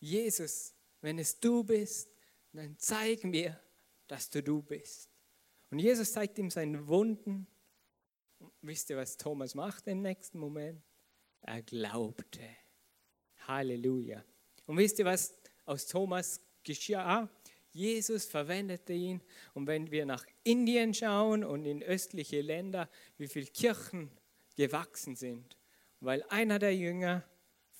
Jesus, 0.00 0.74
wenn 1.00 1.18
es 1.18 1.38
du 1.38 1.62
bist, 1.62 2.10
dann 2.52 2.76
zeig 2.78 3.24
mir, 3.24 3.60
dass 4.08 4.28
du 4.28 4.42
du 4.42 4.62
bist. 4.62 5.08
Und 5.70 5.78
Jesus 5.78 6.12
zeigt 6.12 6.38
ihm 6.38 6.50
seine 6.50 6.88
Wunden. 6.88 7.46
Wisst 8.62 8.90
ihr, 8.90 8.96
was 8.96 9.16
Thomas 9.16 9.54
macht 9.54 9.86
im 9.86 10.02
nächsten 10.02 10.38
Moment? 10.38 10.82
Er 11.42 11.62
glaubte. 11.62 12.40
Halleluja. 13.46 14.24
Und 14.66 14.78
wisst 14.78 14.98
ihr, 14.98 15.04
was 15.04 15.34
aus 15.64 15.86
Thomas 15.86 16.40
geschah? 16.64 17.28
Jesus 17.72 18.24
verwendete 18.24 18.92
ihn. 18.92 19.22
Und 19.54 19.66
wenn 19.66 19.90
wir 19.90 20.06
nach 20.06 20.26
Indien 20.42 20.92
schauen 20.92 21.44
und 21.44 21.64
in 21.64 21.82
östliche 21.82 22.40
Länder, 22.40 22.90
wie 23.16 23.28
viele 23.28 23.46
Kirchen 23.46 24.10
gewachsen 24.56 25.14
sind, 25.14 25.56
weil 26.00 26.22
einer 26.24 26.58
der 26.58 26.74
Jünger 26.74 27.24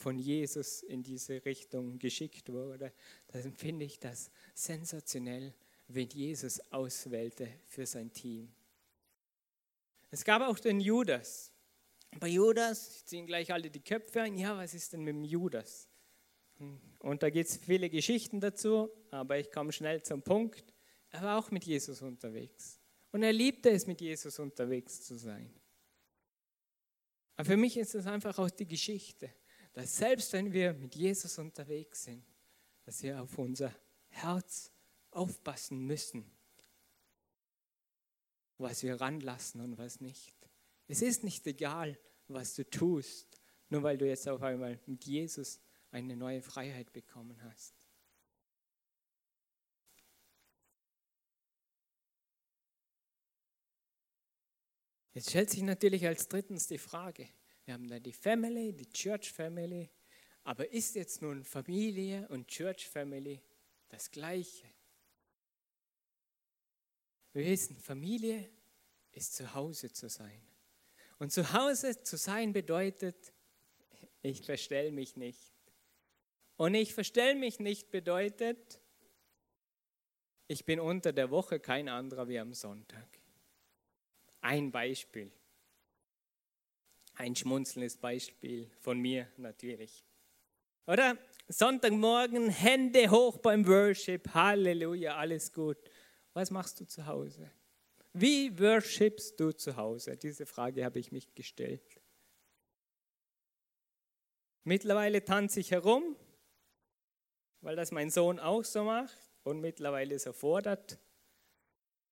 von 0.01 0.19
Jesus 0.19 0.83
in 0.83 1.03
diese 1.03 1.45
Richtung 1.45 1.99
geschickt 1.99 2.51
wurde, 2.51 2.93
dann 3.29 3.53
finde 3.53 3.85
ich 3.85 3.99
das 3.99 4.31
sensationell 4.55 5.55
wen 5.89 6.09
Jesus 6.09 6.61
auswählte 6.71 7.49
für 7.67 7.85
sein 7.85 8.13
Team. 8.13 8.53
Es 10.11 10.25
gab 10.25 10.43
auch 10.43 10.59
den 10.59 10.81
Judas. 10.81 11.53
Bei 12.19 12.29
Judas 12.29 13.05
ziehen 13.05 13.27
gleich 13.27 13.53
alle 13.53 13.71
die 13.71 13.81
Köpfe 13.81 14.23
ein. 14.23 14.37
Ja, 14.37 14.57
was 14.57 14.75
ist 14.75 14.93
denn 14.93 15.03
mit 15.03 15.15
dem 15.15 15.25
Judas? 15.25 15.89
Und 16.99 17.23
da 17.23 17.31
gibt 17.31 17.49
es 17.49 17.57
viele 17.57 17.89
Geschichten 17.89 18.41
dazu, 18.41 18.91
aber 19.11 19.39
ich 19.39 19.51
komme 19.51 19.73
schnell 19.73 20.03
zum 20.03 20.23
Punkt. 20.23 20.75
Er 21.11 21.23
war 21.23 21.39
auch 21.39 21.51
mit 21.51 21.65
Jesus 21.65 22.03
unterwegs. 22.03 22.81
Und 23.13 23.23
er 23.23 23.33
liebte 23.33 23.71
es, 23.71 23.87
mit 23.87 24.01
Jesus 24.01 24.39
unterwegs 24.39 25.03
zu 25.03 25.17
sein. 25.17 25.53
Aber 27.37 27.47
für 27.47 27.57
mich 27.57 27.77
ist 27.77 27.95
es 27.95 28.07
einfach 28.07 28.39
auch 28.39 28.51
die 28.51 28.67
Geschichte, 28.67 29.33
dass 29.73 29.97
selbst 29.97 30.33
wenn 30.33 30.53
wir 30.53 30.73
mit 30.73 30.95
Jesus 30.95 31.39
unterwegs 31.39 32.05
sind, 32.05 32.25
dass 32.85 33.03
wir 33.03 33.23
auf 33.23 33.39
unser 33.39 33.75
Herz 34.09 34.73
aufpassen 35.11 35.87
müssen, 35.87 36.31
was 38.59 38.83
wir 38.83 39.01
ranlassen 39.01 39.61
und 39.61 39.79
was 39.79 40.01
nicht. 40.01 40.35
Es 40.87 41.03
ist 41.03 41.25
nicht 41.25 41.47
egal, 41.47 41.99
was 42.29 42.55
du 42.55 42.69
tust, 42.69 43.41
nur 43.69 43.83
weil 43.83 43.97
du 43.97 44.07
jetzt 44.07 44.29
auf 44.29 44.43
einmal 44.43 44.79
mit 44.87 45.05
Jesus 45.05 45.61
eine 45.91 46.17
neue 46.17 46.43
Freiheit 46.43 46.93
bekommen 46.93 47.43
hast. 47.45 47.75
Jetzt 55.13 55.31
stellt 55.31 55.51
sich 55.51 55.63
natürlich 55.63 56.07
als 56.07 56.29
drittens 56.29 56.69
die 56.69 56.79
Frage, 56.79 57.29
wir 57.71 57.75
haben 57.75 57.89
da 57.89 58.01
die 58.01 58.13
Family, 58.13 58.73
die 58.73 58.91
Church 58.91 59.31
Family, 59.31 59.89
aber 60.43 60.73
ist 60.73 60.97
jetzt 60.97 61.23
nun 61.23 61.45
Familie 61.45 62.27
und 62.27 62.49
Church 62.49 62.89
Family 62.89 63.41
das 63.89 64.11
gleiche? 64.11 64.67
Wir 67.33 67.45
wissen, 67.45 67.77
Familie 67.77 68.51
ist 69.13 69.37
zu 69.37 69.55
Hause 69.55 69.93
zu 69.93 70.09
sein. 70.09 70.43
Und 71.21 71.31
zu 71.31 71.53
Hause 71.53 72.03
zu 72.03 72.17
sein 72.17 72.53
bedeutet, 72.53 73.33
ich 74.21 74.43
verstell 74.43 74.91
mich 74.91 75.15
nicht. 75.15 75.53
Und 76.57 76.75
ich 76.75 76.93
verstell 76.93 77.37
mich 77.37 77.61
nicht 77.61 77.93
bedeutet, 77.93 78.81
ich 80.49 80.65
bin 80.65 80.81
unter 80.81 81.13
der 81.13 81.31
Woche 81.31 81.61
kein 81.61 81.89
anderer 81.89 82.27
wie 82.27 82.41
am 82.41 82.53
Sonntag. 82.53 83.07
Ein 84.41 84.73
Beispiel. 84.73 85.31
Ein 87.21 87.37
schmunzelndes 87.37 87.99
Beispiel 87.99 88.71
von 88.81 88.99
mir 88.99 89.29
natürlich. 89.37 90.07
Oder? 90.87 91.19
Sonntagmorgen, 91.49 92.49
Hände 92.49 93.11
hoch 93.11 93.37
beim 93.37 93.67
Worship, 93.67 94.33
Halleluja, 94.33 95.19
alles 95.19 95.53
gut. 95.53 95.77
Was 96.33 96.51
machst 96.51 96.81
du 96.81 96.87
zu 96.87 97.05
Hause? 97.05 97.51
Wie 98.15 98.59
worshipst 98.59 99.39
du 99.39 99.53
zu 99.53 99.77
Hause? 99.77 100.17
Diese 100.17 100.47
Frage 100.47 100.83
habe 100.83 100.99
ich 100.99 101.13
mich 101.13 101.35
gestellt. 101.35 102.01
Mittlerweile 104.65 105.23
tanze 105.23 105.61
ich 105.61 105.73
herum, 105.73 106.17
weil 107.61 107.77
das 107.77 107.93
mein 107.93 108.09
Sohn 108.09 108.39
auch 108.39 108.65
so 108.65 108.85
macht 108.85 109.19
und 109.43 109.61
mittlerweile 109.61 110.19
so 110.19 110.33
fordert. 110.33 110.99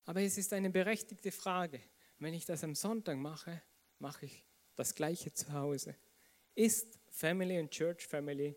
Aber 0.04 0.20
es 0.20 0.36
ist 0.36 0.52
eine 0.52 0.68
berechtigte 0.68 1.32
Frage. 1.32 1.80
Wenn 2.18 2.34
ich 2.34 2.44
das 2.44 2.62
am 2.62 2.74
Sonntag 2.74 3.16
mache, 3.16 3.62
mache 3.98 4.26
ich 4.26 4.47
das 4.78 4.94
Gleiche 4.94 5.32
zu 5.32 5.52
Hause. 5.52 5.96
Ist 6.54 6.98
Family 7.10 7.58
und 7.58 7.70
Church 7.70 8.06
Family, 8.06 8.56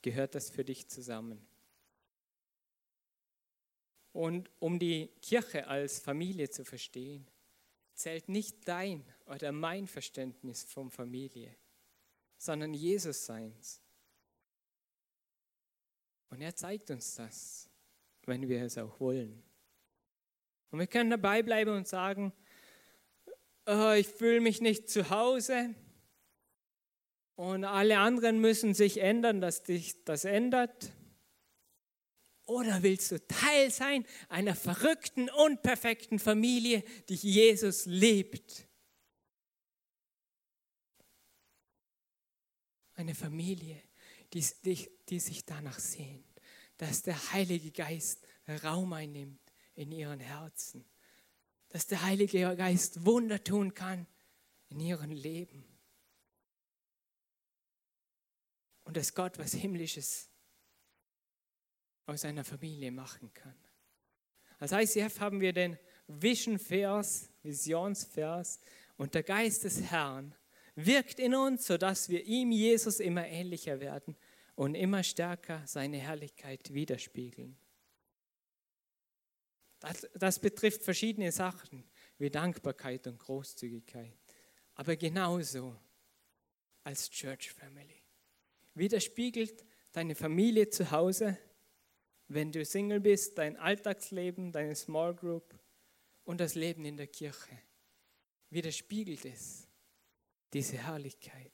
gehört 0.00 0.34
das 0.34 0.48
für 0.48 0.64
dich 0.64 0.88
zusammen? 0.88 1.44
Und 4.12 4.48
um 4.60 4.78
die 4.78 5.08
Kirche 5.20 5.66
als 5.66 5.98
Familie 5.98 6.48
zu 6.50 6.64
verstehen, 6.64 7.26
zählt 7.94 8.28
nicht 8.28 8.68
dein 8.68 9.04
oder 9.26 9.50
mein 9.50 9.88
Verständnis 9.88 10.62
von 10.62 10.88
Familie, 10.88 11.56
sondern 12.38 12.72
Jesus 12.72 13.26
seins. 13.26 13.82
Und 16.30 16.42
er 16.42 16.54
zeigt 16.54 16.90
uns 16.92 17.16
das, 17.16 17.68
wenn 18.22 18.48
wir 18.48 18.62
es 18.62 18.78
auch 18.78 19.00
wollen. 19.00 19.42
Und 20.70 20.78
wir 20.78 20.86
können 20.86 21.10
dabei 21.10 21.42
bleiben 21.42 21.76
und 21.76 21.88
sagen, 21.88 22.32
oh, 23.66 23.92
ich 23.92 24.08
fühle 24.08 24.40
mich 24.40 24.60
nicht 24.60 24.88
zu 24.88 25.10
Hause. 25.10 25.74
und 27.36 27.64
alle 27.64 27.98
anderen 27.98 28.40
müssen 28.40 28.74
sich 28.74 28.98
ändern, 28.98 29.40
dass 29.40 29.62
dich 29.62 30.04
das 30.04 30.24
ändert? 30.24 30.92
Oder 32.46 32.82
willst 32.82 33.10
du 33.10 33.26
Teil 33.26 33.70
sein 33.70 34.06
einer 34.28 34.54
verrückten, 34.54 35.30
unperfekten 35.30 36.18
Familie, 36.18 36.84
die 37.08 37.14
Jesus 37.14 37.86
liebt? 37.86 38.68
Eine 42.94 43.14
Familie, 43.14 43.82
die, 44.32 44.44
die, 44.64 44.90
die 45.08 45.20
sich 45.20 45.44
danach 45.44 45.78
sehnt, 45.78 46.26
dass 46.76 47.02
der 47.02 47.32
Heilige 47.32 47.72
Geist 47.72 48.24
Raum 48.62 48.92
einnimmt 48.92 49.40
in 49.74 49.90
ihren 49.90 50.20
Herzen, 50.20 50.84
dass 51.74 51.88
der 51.88 52.02
Heilige 52.04 52.54
Geist 52.54 53.04
Wunder 53.04 53.42
tun 53.42 53.74
kann 53.74 54.06
in 54.68 54.78
ihrem 54.78 55.10
Leben 55.10 55.64
und 58.84 58.96
dass 58.96 59.12
Gott 59.12 59.40
was 59.40 59.54
Himmlisches 59.54 60.30
aus 62.06 62.24
einer 62.24 62.44
Familie 62.44 62.92
machen 62.92 63.34
kann. 63.34 63.56
Als 64.60 64.70
ICF 64.70 65.18
haben 65.18 65.40
wir 65.40 65.52
den 65.52 65.76
Vision-Vers, 66.06 67.28
Visionsvers 67.42 68.60
und 68.96 69.14
der 69.16 69.24
Geist 69.24 69.64
des 69.64 69.82
Herrn 69.82 70.32
wirkt 70.76 71.18
in 71.18 71.34
uns, 71.34 71.66
sodass 71.66 72.08
wir 72.08 72.24
ihm, 72.24 72.52
Jesus, 72.52 73.00
immer 73.00 73.26
ähnlicher 73.26 73.80
werden 73.80 74.14
und 74.54 74.76
immer 74.76 75.02
stärker 75.02 75.66
seine 75.66 75.96
Herrlichkeit 75.96 76.72
widerspiegeln. 76.72 77.58
Das, 79.84 80.08
das 80.14 80.38
betrifft 80.38 80.82
verschiedene 80.82 81.30
Sachen 81.30 81.84
wie 82.16 82.30
Dankbarkeit 82.30 83.06
und 83.06 83.18
Großzügigkeit, 83.18 84.16
aber 84.76 84.96
genauso 84.96 85.76
als 86.84 87.10
Church 87.10 87.52
Family. 87.52 88.02
Widerspiegelt 88.72 89.62
deine 89.92 90.14
Familie 90.14 90.70
zu 90.70 90.90
Hause, 90.90 91.36
wenn 92.28 92.50
du 92.50 92.64
Single 92.64 93.00
bist, 93.00 93.36
dein 93.36 93.58
Alltagsleben, 93.58 94.52
deine 94.52 94.74
Small 94.74 95.14
Group 95.14 95.54
und 96.24 96.40
das 96.40 96.54
Leben 96.54 96.86
in 96.86 96.96
der 96.96 97.08
Kirche. 97.08 97.58
Widerspiegelt 98.48 99.26
es 99.26 99.68
diese 100.54 100.78
Herrlichkeit. 100.78 101.52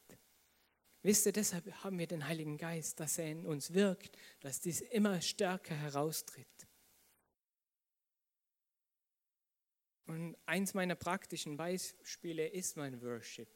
Wisst 1.03 1.27
ihr, 1.27 1.33
deshalb 1.33 1.73
haben 1.83 1.99
wir 1.99 2.07
den 2.07 2.29
Heiligen 2.29 2.59
Geist, 2.59 3.01
dass 3.01 3.19
er 3.19 3.27
in 3.27 3.45
uns 3.45 3.75
wirkt, 3.75 4.17
dass 4.39 4.61
dies 4.61 4.83
immer 4.83 5.21
stärker 5.21 5.75
heraustritt. 5.75 6.70
Und 10.11 10.37
eins 10.45 10.75
meiner 10.75 10.97
praktischen 10.97 11.57
Beispiele 11.57 12.49
ist 12.49 12.77
mein 12.77 13.01
Worship. 13.01 13.47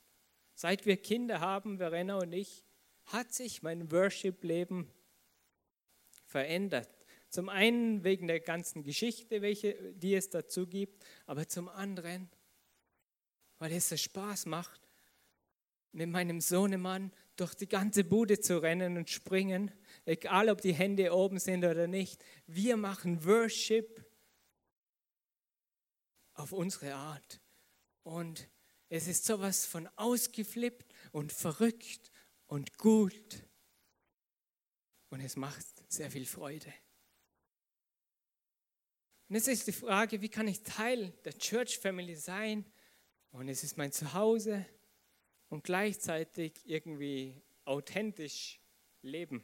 Seit 0.55 0.87
wir 0.87 0.97
Kinder 0.97 1.41
haben, 1.41 1.79
Verena 1.79 2.19
und 2.19 2.33
ich, 2.33 2.65
hat 3.07 3.35
sich 3.35 3.65
mein 3.65 3.91
Worship-Leben 3.91 4.89
verändert. 6.27 6.89
Zum 7.29 7.49
einen 7.49 8.05
wegen 8.05 8.29
der 8.29 8.39
ganzen 8.39 8.85
Geschichte, 8.85 9.43
welche, 9.43 9.95
die 9.95 10.15
es 10.15 10.31
dazu 10.31 10.69
gibt, 10.69 11.05
aber 11.27 11.49
zum 11.49 11.69
anderen, 11.69 12.31
weil 13.59 13.73
es 13.73 13.89
so 13.89 13.97
Spaß 13.97 14.47
macht, 14.47 14.81
mit 15.91 16.09
meinem 16.09 16.41
Sohnemann 16.41 17.11
durch 17.35 17.57
die 17.57 17.69
ganze 17.69 18.05
Bude 18.05 18.39
zu 18.39 18.63
rennen 18.63 18.97
und 18.97 19.11
springen, 19.11 19.73
egal 20.05 20.49
ob 20.49 20.61
die 20.61 20.75
Hände 20.75 21.13
oben 21.13 21.41
sind 21.41 21.65
oder 21.65 21.89
nicht. 21.89 22.25
Wir 22.47 22.77
machen 22.77 23.25
Worship 23.25 24.07
auf 26.35 26.53
unsere 26.53 26.95
Art. 26.95 27.41
Und 28.03 28.49
es 28.89 29.09
ist 29.09 29.25
sowas 29.25 29.67
von 29.67 29.89
ausgeflippt 29.97 30.93
und 31.13 31.33
verrückt 31.33 32.13
und 32.47 32.77
gut. 32.79 33.47
Und 35.11 35.21
es 35.21 35.37
macht 35.37 35.67
sehr 35.91 36.11
viel 36.11 36.27
Freude. 36.27 36.73
Und 39.29 39.37
jetzt 39.37 39.49
ist 39.49 39.67
die 39.67 39.73
Frage, 39.73 40.21
wie 40.21 40.29
kann 40.29 40.49
ich 40.49 40.63
Teil 40.63 41.11
der 41.25 41.37
Church 41.39 41.79
Family 41.79 42.15
sein? 42.15 42.65
Und 43.31 43.49
es 43.49 43.65
ist 43.65 43.77
mein 43.77 43.91
Zuhause 43.91 44.67
und 45.49 45.65
gleichzeitig 45.65 46.61
irgendwie 46.65 47.43
authentisch 47.65 48.61
leben. 49.03 49.43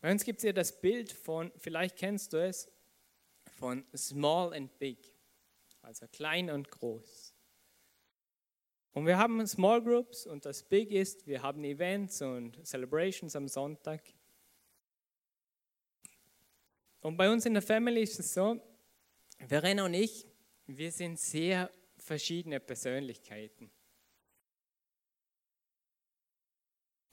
Bei 0.00 0.10
uns 0.10 0.24
gibt 0.24 0.38
es 0.38 0.44
ja 0.44 0.52
das 0.52 0.80
Bild 0.80 1.12
von, 1.12 1.52
vielleicht 1.56 1.96
kennst 1.96 2.32
du 2.32 2.44
es, 2.44 2.68
von 3.62 3.84
small 3.94 4.52
and 4.54 4.76
big, 4.80 4.98
also 5.82 6.08
klein 6.08 6.50
und 6.50 6.68
groß. 6.68 7.32
Und 8.92 9.06
wir 9.06 9.16
haben 9.16 9.46
Small 9.46 9.80
Groups 9.80 10.26
und 10.26 10.44
das 10.44 10.64
Big 10.64 10.90
ist, 10.90 11.28
wir 11.28 11.42
haben 11.42 11.62
Events 11.62 12.20
und 12.22 12.58
Celebrations 12.66 13.36
am 13.36 13.46
Sonntag. 13.46 14.02
Und 17.02 17.16
bei 17.16 17.30
uns 17.30 17.46
in 17.46 17.52
der 17.52 17.62
Family 17.62 18.02
ist 18.02 18.18
es 18.18 18.34
so, 18.34 18.60
Verena 19.46 19.84
und 19.84 19.94
ich, 19.94 20.26
wir 20.66 20.90
sind 20.90 21.20
sehr 21.20 21.70
verschiedene 21.98 22.58
Persönlichkeiten. 22.58 23.70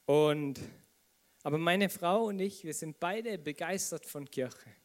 Und, 0.07 0.59
aber 1.43 1.59
meine 1.59 1.89
Frau 1.89 2.23
und 2.25 2.39
ich, 2.39 2.63
wir 2.63 2.73
sind 2.73 2.99
beide 2.99 3.37
begeistert 3.37 4.07
von 4.07 4.25
Kirche. 4.25 4.79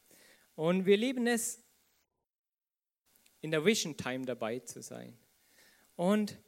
Und 0.54 0.86
wir 0.86 0.96
lieben 0.96 1.26
es, 1.26 1.62
in 3.40 3.50
der 3.50 3.64
Vision 3.64 3.96
Time 3.96 4.24
dabei 4.24 4.60
zu 4.60 4.82
sein. 4.82 5.18
Und, 5.96 6.38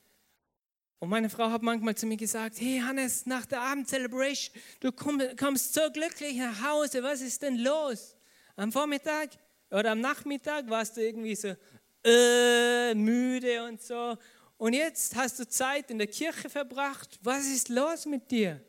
und 0.99 1.09
meine 1.11 1.29
Frau 1.29 1.51
hat 1.51 1.63
manchmal 1.63 1.95
zu 1.95 2.07
mir 2.07 2.17
gesagt, 2.17 2.59
hey 2.59 2.81
Hannes, 2.81 3.27
nach 3.27 3.45
der 3.45 3.61
Abendcelebration, 3.61 4.55
du 4.81 4.93
kommst 4.93 5.75
so 5.75 5.91
glücklich 5.93 6.37
nach 6.39 6.63
Hause, 6.63 7.03
was 7.03 7.21
ist 7.21 7.43
denn 7.43 7.59
los? 7.59 8.17
Am 8.57 8.73
Vormittag 8.73 9.31
oder 9.71 9.93
am 9.93 10.01
Nachmittag 10.01 10.71
warst 10.71 10.97
du 10.97 11.03
irgendwie 11.03 11.35
so 11.35 11.55
äh, 12.03 12.95
müde 12.95 13.65
und 13.65 13.83
so. 13.83 14.17
Und 14.57 14.73
jetzt 14.73 15.15
hast 15.17 15.39
du 15.39 15.47
Zeit 15.47 15.91
in 15.91 15.99
der 15.99 16.07
Kirche 16.07 16.49
verbracht. 16.49 17.19
Was 17.23 17.47
ist 17.47 17.69
los 17.69 18.07
mit 18.07 18.31
dir? 18.31 18.65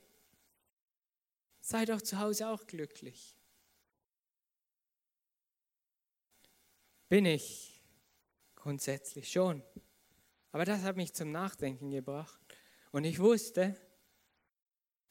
Sei 1.62 1.86
doch 1.86 2.02
zu 2.02 2.20
Hause 2.20 2.50
auch 2.50 2.68
glücklich. 2.68 3.37
Bin 7.10 7.26
ich 7.26 7.82
grundsätzlich 8.56 9.32
schon. 9.32 9.64
Aber 10.52 10.66
das 10.66 10.82
hat 10.82 10.98
mich 10.98 11.14
zum 11.14 11.32
Nachdenken 11.32 11.90
gebracht. 11.90 12.40
Und 12.92 13.06
ich 13.06 13.20
wusste, 13.20 13.76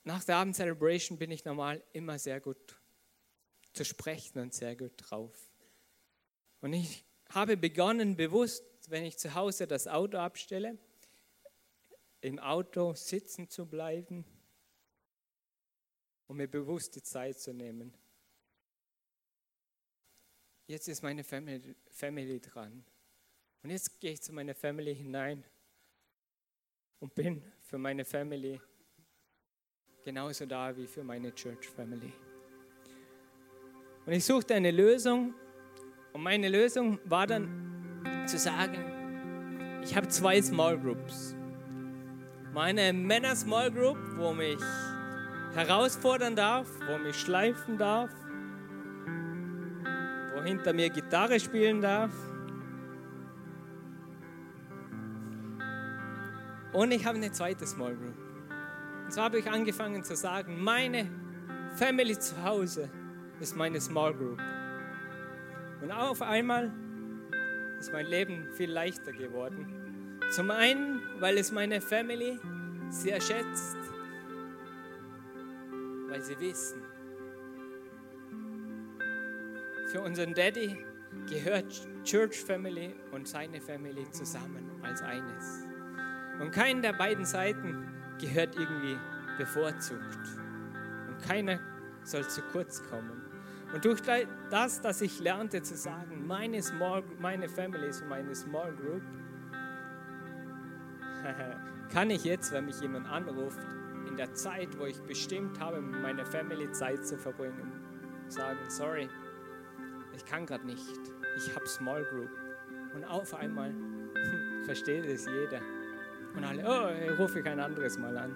nach 0.04 0.22
der 0.24 0.36
Abendcelebration 0.36 1.18
bin 1.18 1.30
ich 1.30 1.44
normal 1.44 1.82
immer 1.92 2.18
sehr 2.18 2.40
gut 2.40 2.78
zu 3.72 3.84
sprechen 3.84 4.38
und 4.40 4.54
sehr 4.54 4.76
gut 4.76 4.92
drauf. 4.96 5.50
Und 6.60 6.72
ich 6.72 7.04
habe 7.30 7.56
begonnen, 7.56 8.16
bewusst, 8.16 8.64
wenn 8.88 9.04
ich 9.04 9.18
zu 9.18 9.34
Hause 9.34 9.66
das 9.66 9.88
Auto 9.88 10.18
abstelle, 10.18 10.78
im 12.20 12.38
Auto 12.38 12.94
sitzen 12.94 13.48
zu 13.48 13.66
bleiben 13.66 14.24
und 16.26 16.36
mir 16.36 16.48
bewusst 16.48 16.96
die 16.96 17.02
Zeit 17.02 17.38
zu 17.38 17.52
nehmen. 17.52 17.96
Jetzt 20.68 20.88
ist 20.88 21.00
meine 21.00 21.22
Family, 21.22 21.76
Family 21.90 22.40
dran. 22.40 22.84
Und 23.62 23.70
jetzt 23.70 24.00
gehe 24.00 24.12
ich 24.12 24.20
zu 24.20 24.32
meiner 24.32 24.54
Family 24.54 24.96
hinein 24.96 25.44
und 26.98 27.14
bin 27.14 27.40
für 27.60 27.78
meine 27.78 28.04
Family 28.04 28.60
genauso 30.04 30.44
da 30.44 30.76
wie 30.76 30.88
für 30.88 31.04
meine 31.04 31.32
Church 31.32 31.68
Family. 31.68 32.12
Und 34.06 34.12
ich 34.12 34.24
suchte 34.24 34.54
eine 34.54 34.72
Lösung. 34.72 35.34
Und 36.12 36.22
meine 36.22 36.48
Lösung 36.48 36.98
war 37.04 37.28
dann 37.28 38.24
zu 38.26 38.36
sagen, 38.36 39.82
ich 39.84 39.96
habe 39.96 40.08
zwei 40.08 40.42
Small 40.42 40.78
Groups. 40.80 41.36
Meine 42.52 42.92
Männer 42.92 43.36
Small 43.36 43.70
Group, 43.70 43.98
wo 44.16 44.32
mich 44.32 44.58
herausfordern 45.54 46.34
darf, 46.34 46.68
wo 46.88 46.98
mich 46.98 47.16
schleifen 47.16 47.78
darf, 47.78 48.10
hinter 50.46 50.72
mir 50.72 50.90
Gitarre 50.90 51.40
spielen 51.40 51.80
darf. 51.80 52.12
Und 56.72 56.90
ich 56.92 57.06
habe 57.06 57.16
eine 57.16 57.32
zweite 57.32 57.66
Small 57.66 57.96
Group. 57.96 58.16
Und 59.04 59.12
so 59.12 59.22
habe 59.22 59.38
ich 59.38 59.50
angefangen 59.50 60.04
zu 60.04 60.14
sagen, 60.14 60.62
meine 60.62 61.08
Family 61.76 62.18
zu 62.18 62.42
Hause 62.42 62.90
ist 63.40 63.56
meine 63.56 63.80
Small 63.80 64.14
Group. 64.14 64.40
Und 65.82 65.90
auf 65.90 66.22
einmal 66.22 66.72
ist 67.78 67.92
mein 67.92 68.06
Leben 68.06 68.48
viel 68.54 68.70
leichter 68.70 69.12
geworden. 69.12 70.18
Zum 70.30 70.50
einen, 70.50 71.00
weil 71.20 71.38
es 71.38 71.52
meine 71.52 71.80
Family 71.80 72.38
sehr 72.90 73.20
schätzt, 73.20 73.76
weil 76.08 76.20
sie 76.22 76.38
wissen, 76.40 76.82
für 79.96 80.02
unseren 80.02 80.34
Daddy 80.34 80.76
gehört 81.26 81.88
Church 82.04 82.44
Family 82.44 82.94
und 83.12 83.26
seine 83.26 83.62
Family 83.62 84.04
zusammen 84.10 84.70
als 84.82 85.00
eines. 85.00 85.64
Und 86.38 86.50
keine 86.50 86.82
der 86.82 86.92
beiden 86.92 87.24
Seiten 87.24 87.88
gehört 88.20 88.54
irgendwie 88.56 88.98
bevorzugt. 89.38 90.18
Und 91.08 91.18
keiner 91.26 91.58
soll 92.04 92.28
zu 92.28 92.42
kurz 92.52 92.82
kommen. 92.90 93.22
Und 93.72 93.86
durch 93.86 94.02
das, 94.50 94.82
dass 94.82 95.00
ich 95.00 95.18
lernte 95.18 95.62
zu 95.62 95.74
sagen, 95.74 96.26
meine, 96.26 96.62
Small, 96.62 97.02
meine 97.18 97.48
Family 97.48 97.88
ist 97.88 98.04
meine 98.06 98.34
Small 98.34 98.74
Group, 98.74 99.02
kann 101.90 102.10
ich 102.10 102.24
jetzt, 102.24 102.52
wenn 102.52 102.66
mich 102.66 102.82
jemand 102.82 103.08
anruft, 103.08 103.60
in 104.06 104.16
der 104.18 104.34
Zeit, 104.34 104.78
wo 104.78 104.84
ich 104.84 105.00
bestimmt 105.04 105.58
habe, 105.58 105.80
mit 105.80 106.02
meiner 106.02 106.26
Family 106.26 106.70
Zeit 106.72 107.06
zu 107.06 107.16
verbringen, 107.16 107.72
sagen, 108.28 108.58
sorry, 108.68 109.08
ich 110.16 110.24
kann 110.24 110.46
gerade 110.46 110.66
nicht, 110.66 110.82
ich 111.36 111.54
habe 111.54 111.66
Small 111.66 112.04
Group. 112.04 112.30
Und 112.94 113.04
auf 113.04 113.34
einmal 113.34 113.74
versteht 114.64 115.04
es 115.04 115.26
jeder. 115.26 115.60
Und 116.34 116.44
alle, 116.44 116.64
oh, 116.66 117.12
ich 117.12 117.18
rufe 117.18 117.40
ich 117.40 117.46
ein 117.46 117.60
anderes 117.60 117.98
Mal 117.98 118.16
an. 118.16 118.34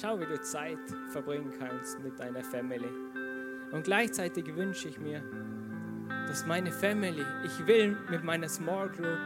Schau, 0.00 0.18
wie 0.20 0.26
du 0.26 0.40
Zeit 0.40 0.78
verbringen 1.10 1.52
kannst 1.58 1.98
mit 2.00 2.18
deiner 2.18 2.44
Family. 2.44 2.88
Und 3.72 3.84
gleichzeitig 3.84 4.54
wünsche 4.54 4.88
ich 4.88 4.98
mir, 5.00 5.22
dass 6.28 6.46
meine 6.46 6.70
Family, 6.70 7.24
ich 7.44 7.66
will 7.66 7.96
mit 8.08 8.22
meiner 8.22 8.48
Small 8.48 8.88
Group 8.90 9.18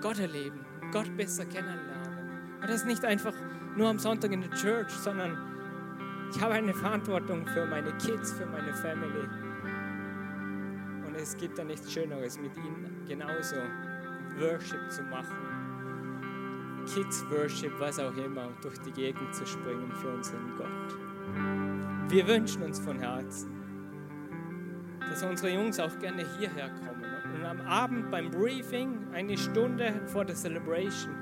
Gott 0.00 0.18
erleben, 0.18 0.64
Gott 0.92 1.14
besser 1.16 1.46
kennenlernen. 1.46 2.60
Und 2.60 2.68
das 2.68 2.84
nicht 2.84 3.04
einfach 3.04 3.34
nur 3.76 3.88
am 3.88 3.98
Sonntag 3.98 4.32
in 4.32 4.42
der 4.42 4.50
Church, 4.50 4.90
sondern 4.90 5.36
ich 6.30 6.40
habe 6.40 6.54
eine 6.54 6.74
Verantwortung 6.74 7.46
für 7.46 7.64
meine 7.66 7.92
Kids, 7.98 8.32
für 8.32 8.46
meine 8.46 8.74
Family. 8.74 9.28
Und 11.14 11.20
es 11.20 11.36
gibt 11.36 11.56
da 11.56 11.62
nichts 11.62 11.92
Schöneres, 11.92 12.40
mit 12.40 12.56
ihnen 12.56 13.04
genauso 13.06 13.54
Worship 14.40 14.90
zu 14.90 15.00
machen. 15.04 15.36
Kids 16.92 17.24
Worship, 17.30 17.72
was 17.78 18.00
auch 18.00 18.16
immer, 18.16 18.50
durch 18.62 18.76
die 18.78 18.90
Gegend 18.90 19.32
zu 19.32 19.46
springen 19.46 19.92
für 19.92 20.08
unseren 20.08 20.56
Gott. 20.56 22.10
Wir 22.10 22.26
wünschen 22.26 22.64
uns 22.64 22.80
von 22.80 22.98
Herzen, 22.98 23.48
dass 25.08 25.22
unsere 25.22 25.54
Jungs 25.54 25.78
auch 25.78 25.96
gerne 26.00 26.26
hierher 26.36 26.68
kommen. 26.70 27.04
Und 27.32 27.44
am 27.44 27.60
Abend 27.60 28.10
beim 28.10 28.32
Briefing, 28.32 28.98
eine 29.12 29.38
Stunde 29.38 30.00
vor 30.06 30.24
der 30.24 30.34
Celebration, 30.34 31.14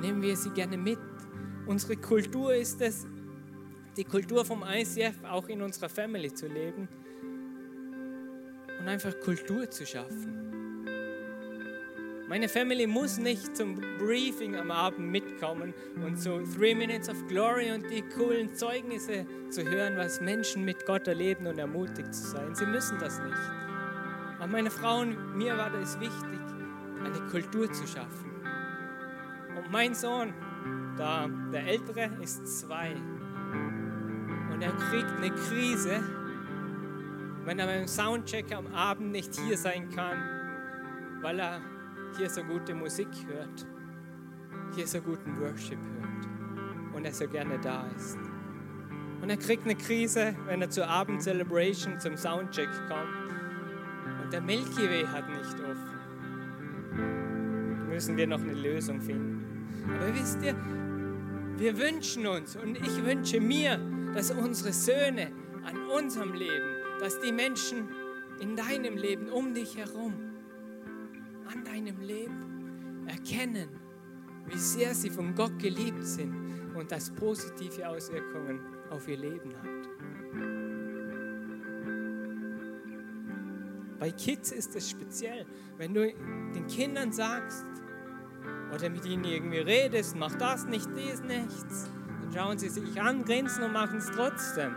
nehmen 0.00 0.22
wir 0.22 0.38
sie 0.38 0.50
gerne 0.50 0.78
mit. 0.78 0.98
Unsere 1.66 1.96
Kultur 1.96 2.54
ist 2.54 2.80
es, 2.80 3.06
die 3.98 4.04
Kultur 4.04 4.42
vom 4.42 4.64
ICF 4.66 5.22
auch 5.24 5.48
in 5.48 5.60
unserer 5.60 5.90
Family 5.90 6.32
zu 6.32 6.46
leben 6.46 6.88
und 8.84 8.90
einfach 8.90 9.18
Kultur 9.18 9.70
zu 9.70 9.86
schaffen. 9.86 10.84
Meine 12.28 12.50
Family 12.50 12.86
muss 12.86 13.16
nicht 13.16 13.56
zum 13.56 13.80
Briefing 13.98 14.56
am 14.56 14.70
Abend 14.70 15.10
mitkommen 15.10 15.72
und 16.04 16.20
so 16.20 16.40
Three 16.40 16.74
Minutes 16.74 17.08
of 17.08 17.16
Glory 17.26 17.72
und 17.72 17.88
die 17.90 18.02
coolen 18.02 18.54
Zeugnisse 18.54 19.24
zu 19.48 19.62
hören, 19.64 19.96
was 19.96 20.20
Menschen 20.20 20.66
mit 20.66 20.84
Gott 20.84 21.08
erleben 21.08 21.46
und 21.46 21.58
ermutigt 21.58 22.14
zu 22.14 22.26
sein. 22.26 22.54
Sie 22.54 22.66
müssen 22.66 22.98
das 22.98 23.18
nicht. 23.20 23.38
Aber 24.38 24.48
meine 24.48 24.70
Frau 24.70 25.00
und 25.00 25.34
mir 25.34 25.56
war 25.56 25.72
es 25.80 25.98
wichtig, 25.98 26.40
eine 27.02 27.30
Kultur 27.30 27.72
zu 27.72 27.86
schaffen. 27.86 28.32
Und 29.56 29.70
mein 29.70 29.94
Sohn, 29.94 30.34
da, 30.98 31.26
der 31.50 31.66
Ältere, 31.66 32.10
ist 32.22 32.46
zwei. 32.60 32.94
Und 34.52 34.60
er 34.60 34.72
kriegt 34.72 35.10
eine 35.10 35.30
Krise, 35.30 36.02
wenn 37.44 37.58
er 37.58 37.66
beim 37.66 37.86
Soundcheck 37.86 38.54
am 38.54 38.66
Abend 38.74 39.12
nicht 39.12 39.34
hier 39.34 39.56
sein 39.56 39.90
kann, 39.90 40.18
weil 41.20 41.38
er 41.38 41.60
hier 42.16 42.30
so 42.30 42.42
gute 42.42 42.74
Musik 42.74 43.08
hört, 43.26 43.66
hier 44.74 44.86
so 44.86 45.00
guten 45.00 45.38
Worship 45.40 45.78
hört 45.78 46.94
und 46.94 47.04
er 47.04 47.12
so 47.12 47.28
gerne 47.28 47.58
da 47.58 47.86
ist. 47.96 48.18
Und 49.20 49.30
er 49.30 49.36
kriegt 49.36 49.64
eine 49.64 49.74
Krise, 49.74 50.34
wenn 50.46 50.60
er 50.60 50.70
zur 50.70 50.86
Abend-Celebration, 50.86 51.98
zum 51.98 52.16
Soundcheck 52.16 52.68
kommt 52.88 53.32
und 54.22 54.32
der 54.32 54.40
Milky 54.40 54.88
Way 54.88 55.04
hat 55.06 55.28
nicht 55.28 55.60
offen. 55.60 55.94
Da 57.78 57.84
müssen 57.84 58.16
wir 58.16 58.26
noch 58.26 58.40
eine 58.40 58.54
Lösung 58.54 59.00
finden. 59.00 59.68
Aber 59.88 60.14
wisst 60.14 60.42
ihr, 60.42 60.54
wir 61.56 61.78
wünschen 61.78 62.26
uns 62.26 62.56
und 62.56 62.76
ich 62.76 63.04
wünsche 63.04 63.40
mir, 63.40 63.78
dass 64.14 64.30
unsere 64.30 64.72
Söhne 64.72 65.30
an 65.64 65.76
unserem 65.96 66.32
Leben, 66.32 66.73
dass 67.00 67.20
die 67.20 67.32
Menschen 67.32 67.88
in 68.40 68.56
deinem 68.56 68.96
Leben 68.96 69.28
um 69.28 69.54
dich 69.54 69.76
herum 69.76 70.14
an 71.52 71.64
deinem 71.64 72.00
Leben 72.00 73.06
erkennen, 73.06 73.68
wie 74.46 74.58
sehr 74.58 74.94
sie 74.94 75.10
von 75.10 75.34
Gott 75.34 75.58
geliebt 75.58 76.04
sind 76.04 76.34
und 76.74 76.90
das 76.90 77.10
positive 77.10 77.88
Auswirkungen 77.88 78.60
auf 78.90 79.08
ihr 79.08 79.18
Leben 79.18 79.54
hat. 79.56 79.74
Bei 83.98 84.10
Kids 84.10 84.52
ist 84.52 84.74
es 84.76 84.90
speziell, 84.90 85.46
wenn 85.78 85.94
du 85.94 86.12
den 86.54 86.66
Kindern 86.66 87.12
sagst 87.12 87.64
oder 88.74 88.90
mit 88.90 89.06
ihnen 89.06 89.24
irgendwie 89.24 89.58
redest, 89.58 90.16
mach 90.16 90.34
das 90.34 90.66
nicht, 90.66 90.88
dies 90.96 91.22
nichts, 91.22 91.88
dann 92.20 92.32
schauen 92.34 92.58
sie 92.58 92.68
sich 92.68 93.00
an, 93.00 93.24
grinsen 93.24 93.64
und 93.64 93.72
machen 93.72 93.98
es 93.98 94.10
trotzdem. 94.10 94.74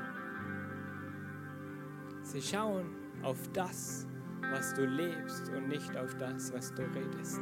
Sie 2.27 2.41
schauen 2.41 2.87
auf 3.23 3.37
das, 3.53 4.05
was 4.51 4.73
du 4.73 4.85
lebst 4.85 5.47
und 5.47 5.69
nicht 5.69 5.95
auf 5.95 6.13
das, 6.17 6.51
was 6.51 6.73
du 6.73 6.81
redest. 6.81 7.39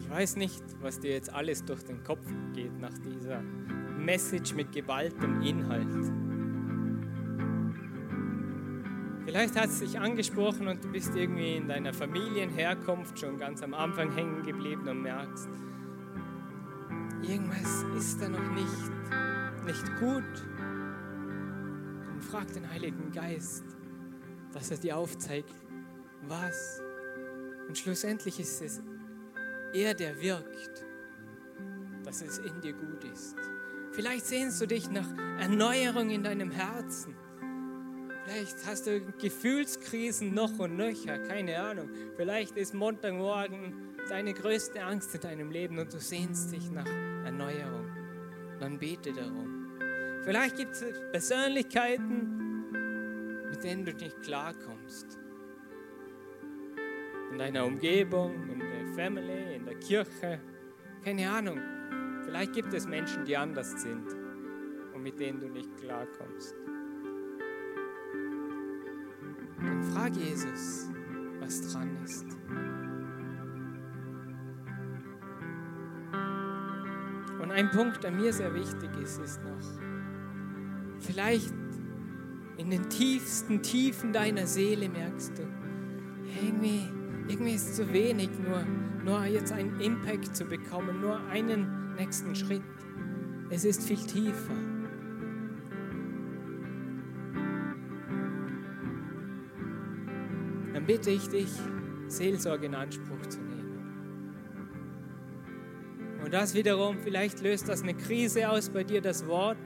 Ich 0.00 0.10
weiß 0.10 0.34
nicht, 0.34 0.64
was 0.80 0.98
dir 0.98 1.12
jetzt 1.12 1.32
alles 1.32 1.64
durch 1.64 1.84
den 1.84 2.02
Kopf 2.02 2.26
geht 2.54 2.76
nach 2.80 2.98
dieser 2.98 3.40
Message 3.96 4.54
mit 4.54 4.72
gewaltem 4.72 5.42
Inhalt. 5.42 6.12
Vielleicht 9.24 9.54
hat 9.54 9.66
es 9.66 9.78
dich 9.78 9.98
angesprochen 10.00 10.66
und 10.66 10.82
du 10.82 10.90
bist 10.90 11.14
irgendwie 11.14 11.54
in 11.54 11.68
deiner 11.68 11.94
Familienherkunft 11.94 13.20
schon 13.20 13.38
ganz 13.38 13.62
am 13.62 13.74
Anfang 13.74 14.12
hängen 14.12 14.42
geblieben 14.42 14.88
und 14.88 15.02
merkst, 15.02 15.48
irgendwas 17.28 17.84
ist 17.96 18.20
da 18.20 18.28
noch 18.28 18.50
nicht, 18.52 19.64
nicht 19.64 20.00
gut, 20.00 20.46
dann 22.06 22.20
frag 22.20 22.52
den 22.52 22.68
Heiligen 22.68 23.12
Geist, 23.12 23.64
dass 24.52 24.70
er 24.70 24.78
dir 24.78 24.96
aufzeigt, 24.96 25.54
was. 26.28 26.82
Und 27.68 27.78
schlussendlich 27.78 28.38
ist 28.40 28.60
es 28.62 28.82
er, 29.72 29.92
der 29.94 30.20
wirkt, 30.20 30.84
dass 32.04 32.22
es 32.22 32.38
in 32.38 32.60
dir 32.60 32.72
gut 32.72 33.04
ist. 33.12 33.36
Vielleicht 33.92 34.26
sehnst 34.26 34.60
du 34.60 34.66
dich 34.66 34.88
nach 34.88 35.08
Erneuerung 35.38 36.10
in 36.10 36.22
deinem 36.22 36.50
Herzen. 36.50 37.14
Vielleicht 38.24 38.66
hast 38.66 38.86
du 38.86 39.00
Gefühlskrisen 39.20 40.32
noch 40.32 40.58
und 40.58 40.76
nöcher, 40.76 41.18
keine 41.18 41.60
Ahnung. 41.60 41.90
Vielleicht 42.16 42.56
ist 42.56 42.72
Montagmorgen 42.72 43.93
deine 44.10 44.34
größte 44.34 44.82
Angst 44.82 45.14
in 45.14 45.20
deinem 45.20 45.50
Leben 45.50 45.78
und 45.78 45.92
du 45.92 45.98
sehnst 45.98 46.52
dich 46.52 46.70
nach 46.70 46.86
Erneuerung, 47.24 47.86
dann 48.60 48.78
bete 48.78 49.12
darum. 49.12 49.78
Vielleicht 50.22 50.56
gibt 50.56 50.72
es 50.72 50.84
Persönlichkeiten, 51.10 52.70
mit 53.50 53.62
denen 53.62 53.84
du 53.84 53.92
nicht 53.92 54.22
klarkommst. 54.22 55.18
In 57.30 57.38
deiner 57.38 57.64
Umgebung, 57.66 58.48
in 58.48 58.58
der 58.58 58.94
Family, 58.94 59.56
in 59.56 59.64
der 59.66 59.76
Kirche, 59.76 60.40
keine 61.04 61.30
Ahnung. 61.30 61.60
Vielleicht 62.24 62.54
gibt 62.54 62.72
es 62.72 62.86
Menschen, 62.86 63.24
die 63.24 63.36
anders 63.36 63.82
sind 63.82 64.06
und 64.94 65.02
mit 65.02 65.20
denen 65.20 65.40
du 65.40 65.48
nicht 65.48 65.76
klarkommst. 65.76 66.54
Dann 69.58 69.82
frag 69.92 70.16
Jesus, 70.16 70.88
was 71.40 71.72
dran 71.72 71.98
ist. 72.04 72.26
Ein 77.50 77.70
Punkt, 77.70 78.04
der 78.04 78.10
mir 78.10 78.32
sehr 78.32 78.54
wichtig 78.54 78.90
ist, 79.02 79.18
ist 79.18 79.42
noch, 79.42 81.00
vielleicht 81.00 81.52
in 82.56 82.70
den 82.70 82.88
tiefsten 82.88 83.62
Tiefen 83.62 84.12
deiner 84.12 84.46
Seele 84.46 84.88
merkst 84.88 85.38
du, 85.38 85.42
irgendwie, 86.42 86.88
irgendwie 87.28 87.54
ist 87.54 87.74
zu 87.76 87.92
wenig, 87.92 88.30
nur, 88.38 88.64
nur 89.04 89.24
jetzt 89.24 89.52
einen 89.52 89.80
Impact 89.80 90.36
zu 90.36 90.44
bekommen, 90.44 91.00
nur 91.00 91.20
einen 91.28 91.94
nächsten 91.96 92.34
Schritt. 92.34 92.62
Es 93.50 93.64
ist 93.64 93.82
viel 93.82 93.98
tiefer. 93.98 94.54
Dann 100.72 100.86
bitte 100.86 101.10
ich 101.10 101.28
dich, 101.28 101.50
Seelsorge 102.08 102.66
in 102.66 102.74
Anspruch 102.74 103.26
zu 103.28 103.38
nehmen. 103.38 103.43
Und 103.43 103.43
das 106.34 106.52
wiederum, 106.52 106.98
vielleicht 106.98 107.40
löst 107.42 107.68
das 107.68 107.82
eine 107.82 107.94
Krise 107.94 108.50
aus 108.50 108.68
bei 108.68 108.82
dir, 108.82 109.00
das 109.00 109.24
Wort, 109.28 109.56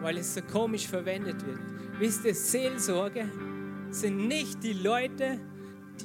weil 0.00 0.16
es 0.16 0.34
so 0.34 0.40
komisch 0.40 0.88
verwendet 0.88 1.44
wird. 1.46 1.60
Wisst 1.98 2.24
ihr, 2.24 2.34
Seelsorge 2.34 3.30
sind 3.90 4.26
nicht 4.26 4.62
die 4.64 4.72
Leute, 4.72 5.38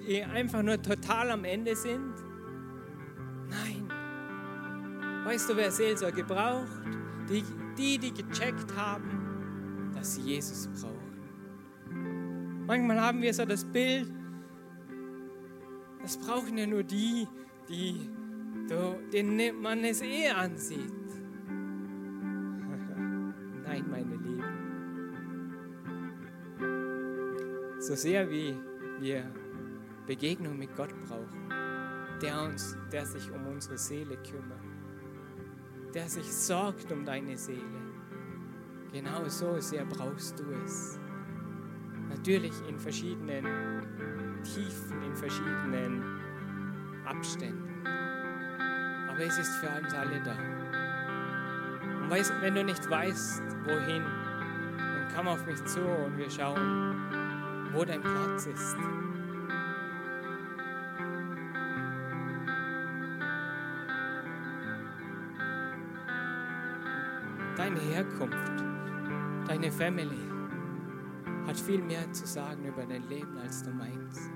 die 0.05 0.21
einfach 0.21 0.61
nur 0.61 0.81
total 0.81 1.31
am 1.31 1.45
Ende 1.45 1.73
sind? 1.73 2.13
Nein. 3.47 3.89
Weißt 5.23 5.49
du, 5.49 5.55
wer 5.55 5.71
Seelsorge 5.71 6.25
braucht? 6.25 6.67
Die, 7.29 7.45
die, 7.77 7.97
die 7.97 8.13
gecheckt 8.13 8.75
haben, 8.75 9.91
dass 9.95 10.15
sie 10.15 10.21
Jesus 10.21 10.67
brauchen. 10.67 12.65
Manchmal 12.67 12.99
haben 12.99 13.21
wir 13.21 13.33
so 13.33 13.45
das 13.45 13.63
Bild, 13.63 14.11
das 16.01 16.17
brauchen 16.17 16.57
ja 16.57 16.67
nur 16.67 16.83
die, 16.83 17.25
die 17.69 18.09
den 18.69 19.61
man 19.61 19.83
es 19.83 20.01
eh 20.01 20.29
ansieht. 20.29 20.93
Nein, 23.63 23.85
meine 23.89 24.15
Lieben. 24.15 24.43
So 27.79 27.95
sehr 27.95 28.29
wie 28.29 28.55
wir 28.99 29.23
Begegnung 30.05 30.57
mit 30.57 30.75
Gott 30.75 30.93
brauchen, 31.07 31.49
der, 32.21 32.41
uns, 32.41 32.75
der 32.91 33.05
sich 33.05 33.31
um 33.31 33.45
unsere 33.47 33.77
Seele 33.77 34.17
kümmert, 34.17 34.59
der 35.93 36.09
sich 36.09 36.25
sorgt 36.25 36.91
um 36.91 37.05
deine 37.05 37.37
Seele. 37.37 37.61
Genau 38.91 39.27
so 39.27 39.59
sehr 39.59 39.85
brauchst 39.85 40.39
du 40.39 40.43
es. 40.65 40.99
Natürlich 42.09 42.53
in 42.67 42.79
verschiedenen 42.79 43.45
Tiefen, 44.43 45.03
in 45.03 45.15
verschiedenen 45.15 46.03
Abständen. 47.05 47.68
Aber 49.19 49.27
es 49.27 49.37
ist 49.37 49.53
für 49.57 49.67
uns 49.67 49.93
alle 49.93 50.21
da. 50.21 50.31
Und 52.01 52.09
weißt, 52.09 52.31
wenn 52.39 52.55
du 52.55 52.63
nicht 52.63 52.89
weißt, 52.89 53.43
wohin, 53.65 54.01
dann 54.77 55.07
komm 55.13 55.27
auf 55.27 55.45
mich 55.45 55.61
zu 55.65 55.81
und 55.81 56.17
wir 56.17 56.29
schauen, 56.29 56.95
wo 57.73 57.83
dein 57.83 57.99
Platz 57.99 58.45
ist. 58.45 58.77
Deine 67.57 67.79
Herkunft, 67.81 68.63
deine 69.49 69.69
Family 69.69 70.31
hat 71.45 71.59
viel 71.59 71.81
mehr 71.81 72.09
zu 72.13 72.25
sagen 72.25 72.63
über 72.63 72.85
dein 72.85 73.03
Leben, 73.09 73.37
als 73.37 73.63
du 73.63 73.71
meinst. 73.71 74.31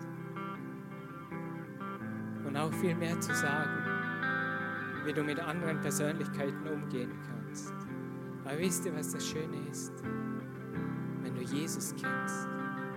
Und 2.45 2.57
auch 2.57 2.73
viel 2.73 2.95
mehr 2.95 3.17
zu 3.21 3.33
sagen, 3.33 3.92
wie 5.05 5.13
du 5.13 5.23
mit 5.23 5.39
anderen 5.39 5.79
Persönlichkeiten 5.81 6.67
umgehen 6.67 7.11
kannst. 7.27 7.73
Aber 8.45 8.57
wisst 8.59 8.85
ihr, 8.85 8.95
was 8.95 9.11
das 9.11 9.25
Schöne 9.25 9.57
ist? 9.69 9.93
Wenn 11.21 11.35
du 11.35 11.41
Jesus 11.41 11.91
kennst, 11.91 12.47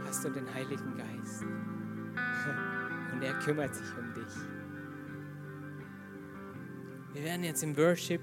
hast 0.06 0.24
du 0.24 0.30
den 0.30 0.52
Heiligen 0.52 0.96
Geist. 0.96 1.42
Und 3.12 3.22
er 3.22 3.34
kümmert 3.40 3.74
sich 3.74 3.86
um 3.98 4.12
dich. 4.14 4.34
Wir 7.12 7.24
werden 7.24 7.44
jetzt 7.44 7.62
im 7.62 7.76
Worship 7.76 8.20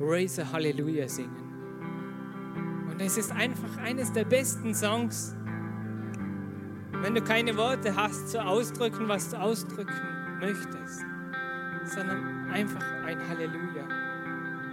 Raise 0.00 0.42
a 0.42 0.52
Hallelujah 0.52 1.08
singen. 1.08 1.52
Und 2.90 3.00
es 3.00 3.16
ist 3.16 3.30
einfach 3.30 3.76
eines 3.78 4.12
der 4.12 4.24
besten 4.24 4.74
Songs, 4.74 5.36
wenn 7.00 7.14
du 7.14 7.22
keine 7.22 7.56
Worte 7.56 7.94
hast, 7.94 8.28
zu 8.28 8.44
ausdrücken, 8.44 9.08
was 9.08 9.30
du 9.30 9.40
ausdrücken 9.40 9.92
möchtest, 10.40 11.04
sondern 11.86 12.50
einfach 12.50 12.84
ein 13.04 13.18
Halleluja 13.28 13.86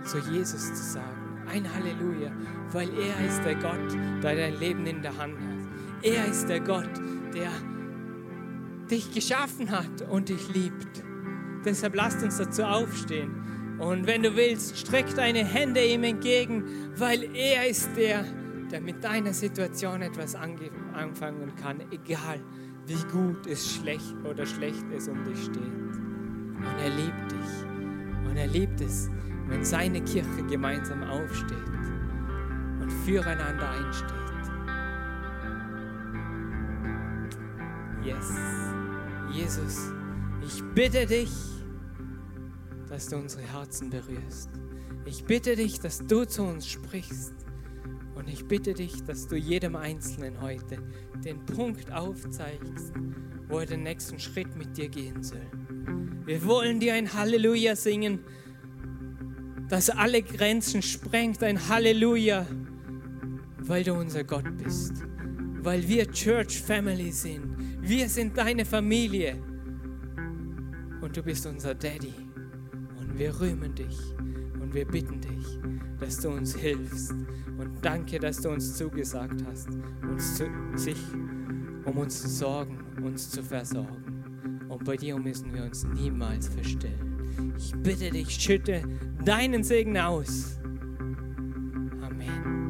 zu 0.04 0.20
Jesus 0.32 0.74
zu 0.74 0.84
sagen. 0.84 1.46
Ein 1.52 1.66
Halleluja, 1.74 2.32
weil 2.72 2.90
er 2.90 3.28
ist 3.28 3.44
der 3.44 3.56
Gott, 3.56 3.94
der 4.22 4.36
dein 4.36 4.60
Leben 4.60 4.86
in 4.86 5.02
der 5.02 5.18
Hand 5.18 5.34
hat. 5.34 6.04
Er 6.04 6.28
ist 6.28 6.48
der 6.48 6.60
Gott, 6.60 6.90
der 7.34 7.50
dich 8.90 9.14
geschaffen 9.14 9.72
hat 9.72 10.08
und 10.10 10.30
dich 10.30 10.54
liebt. 10.54 11.04
Deshalb 11.66 11.96
lasst 11.96 12.24
uns 12.24 12.38
dazu 12.38 12.64
aufstehen. 12.64 13.78
Und 13.80 14.08
wenn 14.08 14.24
du 14.24 14.36
willst, 14.36 14.78
streck 14.78 15.14
deine 15.16 15.44
Hände 15.46 15.84
ihm 15.84 16.04
entgegen, 16.04 16.64
weil 16.98 17.24
er 17.36 17.68
ist 17.68 17.90
der, 17.96 18.26
der 18.72 18.82
mit 18.82 19.04
deiner 19.04 19.34
Situation 19.34 20.02
etwas 20.02 20.36
anfangen 20.36 21.54
kann, 21.62 21.82
egal 21.92 22.42
wie 22.86 23.02
gut 23.12 23.48
es 23.48 23.76
schlecht 23.76 24.16
oder 24.30 24.46
schlecht 24.46 24.86
es 24.96 25.08
um 25.08 25.24
dich 25.24 25.44
steht. 25.44 25.99
Und 26.60 26.80
er 26.84 26.90
liebt 26.90 27.32
dich. 27.32 28.30
Und 28.30 28.38
er 28.38 28.48
liebt 28.48 28.82
es, 28.82 29.10
wenn 29.48 29.64
seine 29.64 30.02
Kirche 30.02 30.44
gemeinsam 30.48 31.04
aufsteht 31.04 31.58
und 32.82 32.92
füreinander 33.06 33.70
einsteht. 33.70 34.14
Yes. 38.04 38.32
Jesus, 39.32 39.92
ich 40.46 40.64
bitte 40.74 41.06
dich, 41.06 41.32
dass 42.88 43.08
du 43.08 43.18
unsere 43.18 43.44
Herzen 43.44 43.90
berührst. 43.90 44.50
Ich 45.06 45.24
bitte 45.24 45.56
dich, 45.56 45.80
dass 45.80 46.00
du 46.00 46.26
zu 46.26 46.44
uns 46.44 46.68
sprichst. 46.68 47.34
Und 48.16 48.28
ich 48.28 48.48
bitte 48.48 48.74
dich, 48.74 49.04
dass 49.04 49.28
du 49.28 49.36
jedem 49.36 49.76
Einzelnen 49.76 50.42
heute 50.42 50.78
den 51.24 51.46
Punkt 51.46 51.92
aufzeigst, 51.92 52.94
wo 53.50 53.60
er 53.60 53.66
den 53.66 53.84
nächsten 53.84 54.20
Schritt 54.20 54.56
mit 54.56 54.78
dir 54.78 54.88
gehen 54.88 55.22
soll. 55.24 55.46
Wir 56.26 56.46
wollen 56.46 56.80
dir 56.80 56.94
ein 56.94 57.12
Halleluja 57.12 57.76
singen, 57.76 58.20
das 59.68 59.90
alle 59.90 60.22
Grenzen 60.22 60.82
sprengt, 60.82 61.44
ein 61.44 61.68
Halleluja, 61.68 62.46
weil 63.58 63.84
du 63.84 63.94
unser 63.94 64.24
Gott 64.24 64.46
bist, 64.64 65.04
weil 65.62 65.88
wir 65.88 66.10
Church 66.12 66.62
Family 66.62 67.12
sind. 67.12 67.58
Wir 67.82 68.08
sind 68.08 68.38
deine 68.38 68.66
Familie 68.66 69.36
und 71.02 71.18
du 71.18 71.24
bist 71.24 71.48
unser 71.48 71.74
Daddy 71.74 72.14
und 73.00 73.18
wir 73.18 73.40
rühmen 73.40 73.74
dich 73.74 73.98
und 74.62 74.74
wir 74.74 74.86
bitten 74.86 75.20
dich, 75.22 75.60
dass 76.00 76.18
du 76.18 76.30
uns 76.30 76.56
hilfst 76.56 77.12
und 77.58 77.72
danke, 77.82 78.20
dass 78.20 78.42
du 78.42 78.50
uns 78.50 78.78
zugesagt 78.78 79.44
hast, 79.48 79.70
uns 80.04 80.36
zu, 80.36 80.48
sich 80.76 80.98
um 81.86 81.98
uns 81.98 82.22
zu 82.22 82.28
sorgen, 82.28 82.80
uns 83.04 83.30
zu 83.30 83.44
versorgen. 83.44 84.66
Und 84.68 84.84
bei 84.86 84.96
dir 84.96 85.18
müssen 85.18 85.54
wir 85.54 85.64
uns 85.64 85.84
niemals 85.84 86.48
verstellen. 86.48 87.54
Ich 87.58 87.74
bitte 87.74 88.10
dich, 88.10 88.30
schütte 88.30 88.84
deinen 89.26 89.64
Segen 89.64 89.98
aus. 89.98 90.60
Amen. 92.02 92.70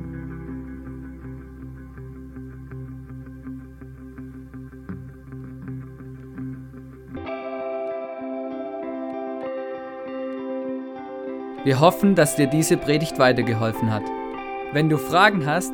Wir 11.64 11.80
hoffen, 11.80 12.16
dass 12.16 12.36
dir 12.36 12.48
diese 12.48 12.78
Predigt 12.78 13.20
weitergeholfen 13.20 13.92
hat. 13.92 14.04
Wenn 14.72 14.88
du 14.88 14.98
Fragen 14.98 15.46
hast, 15.46 15.74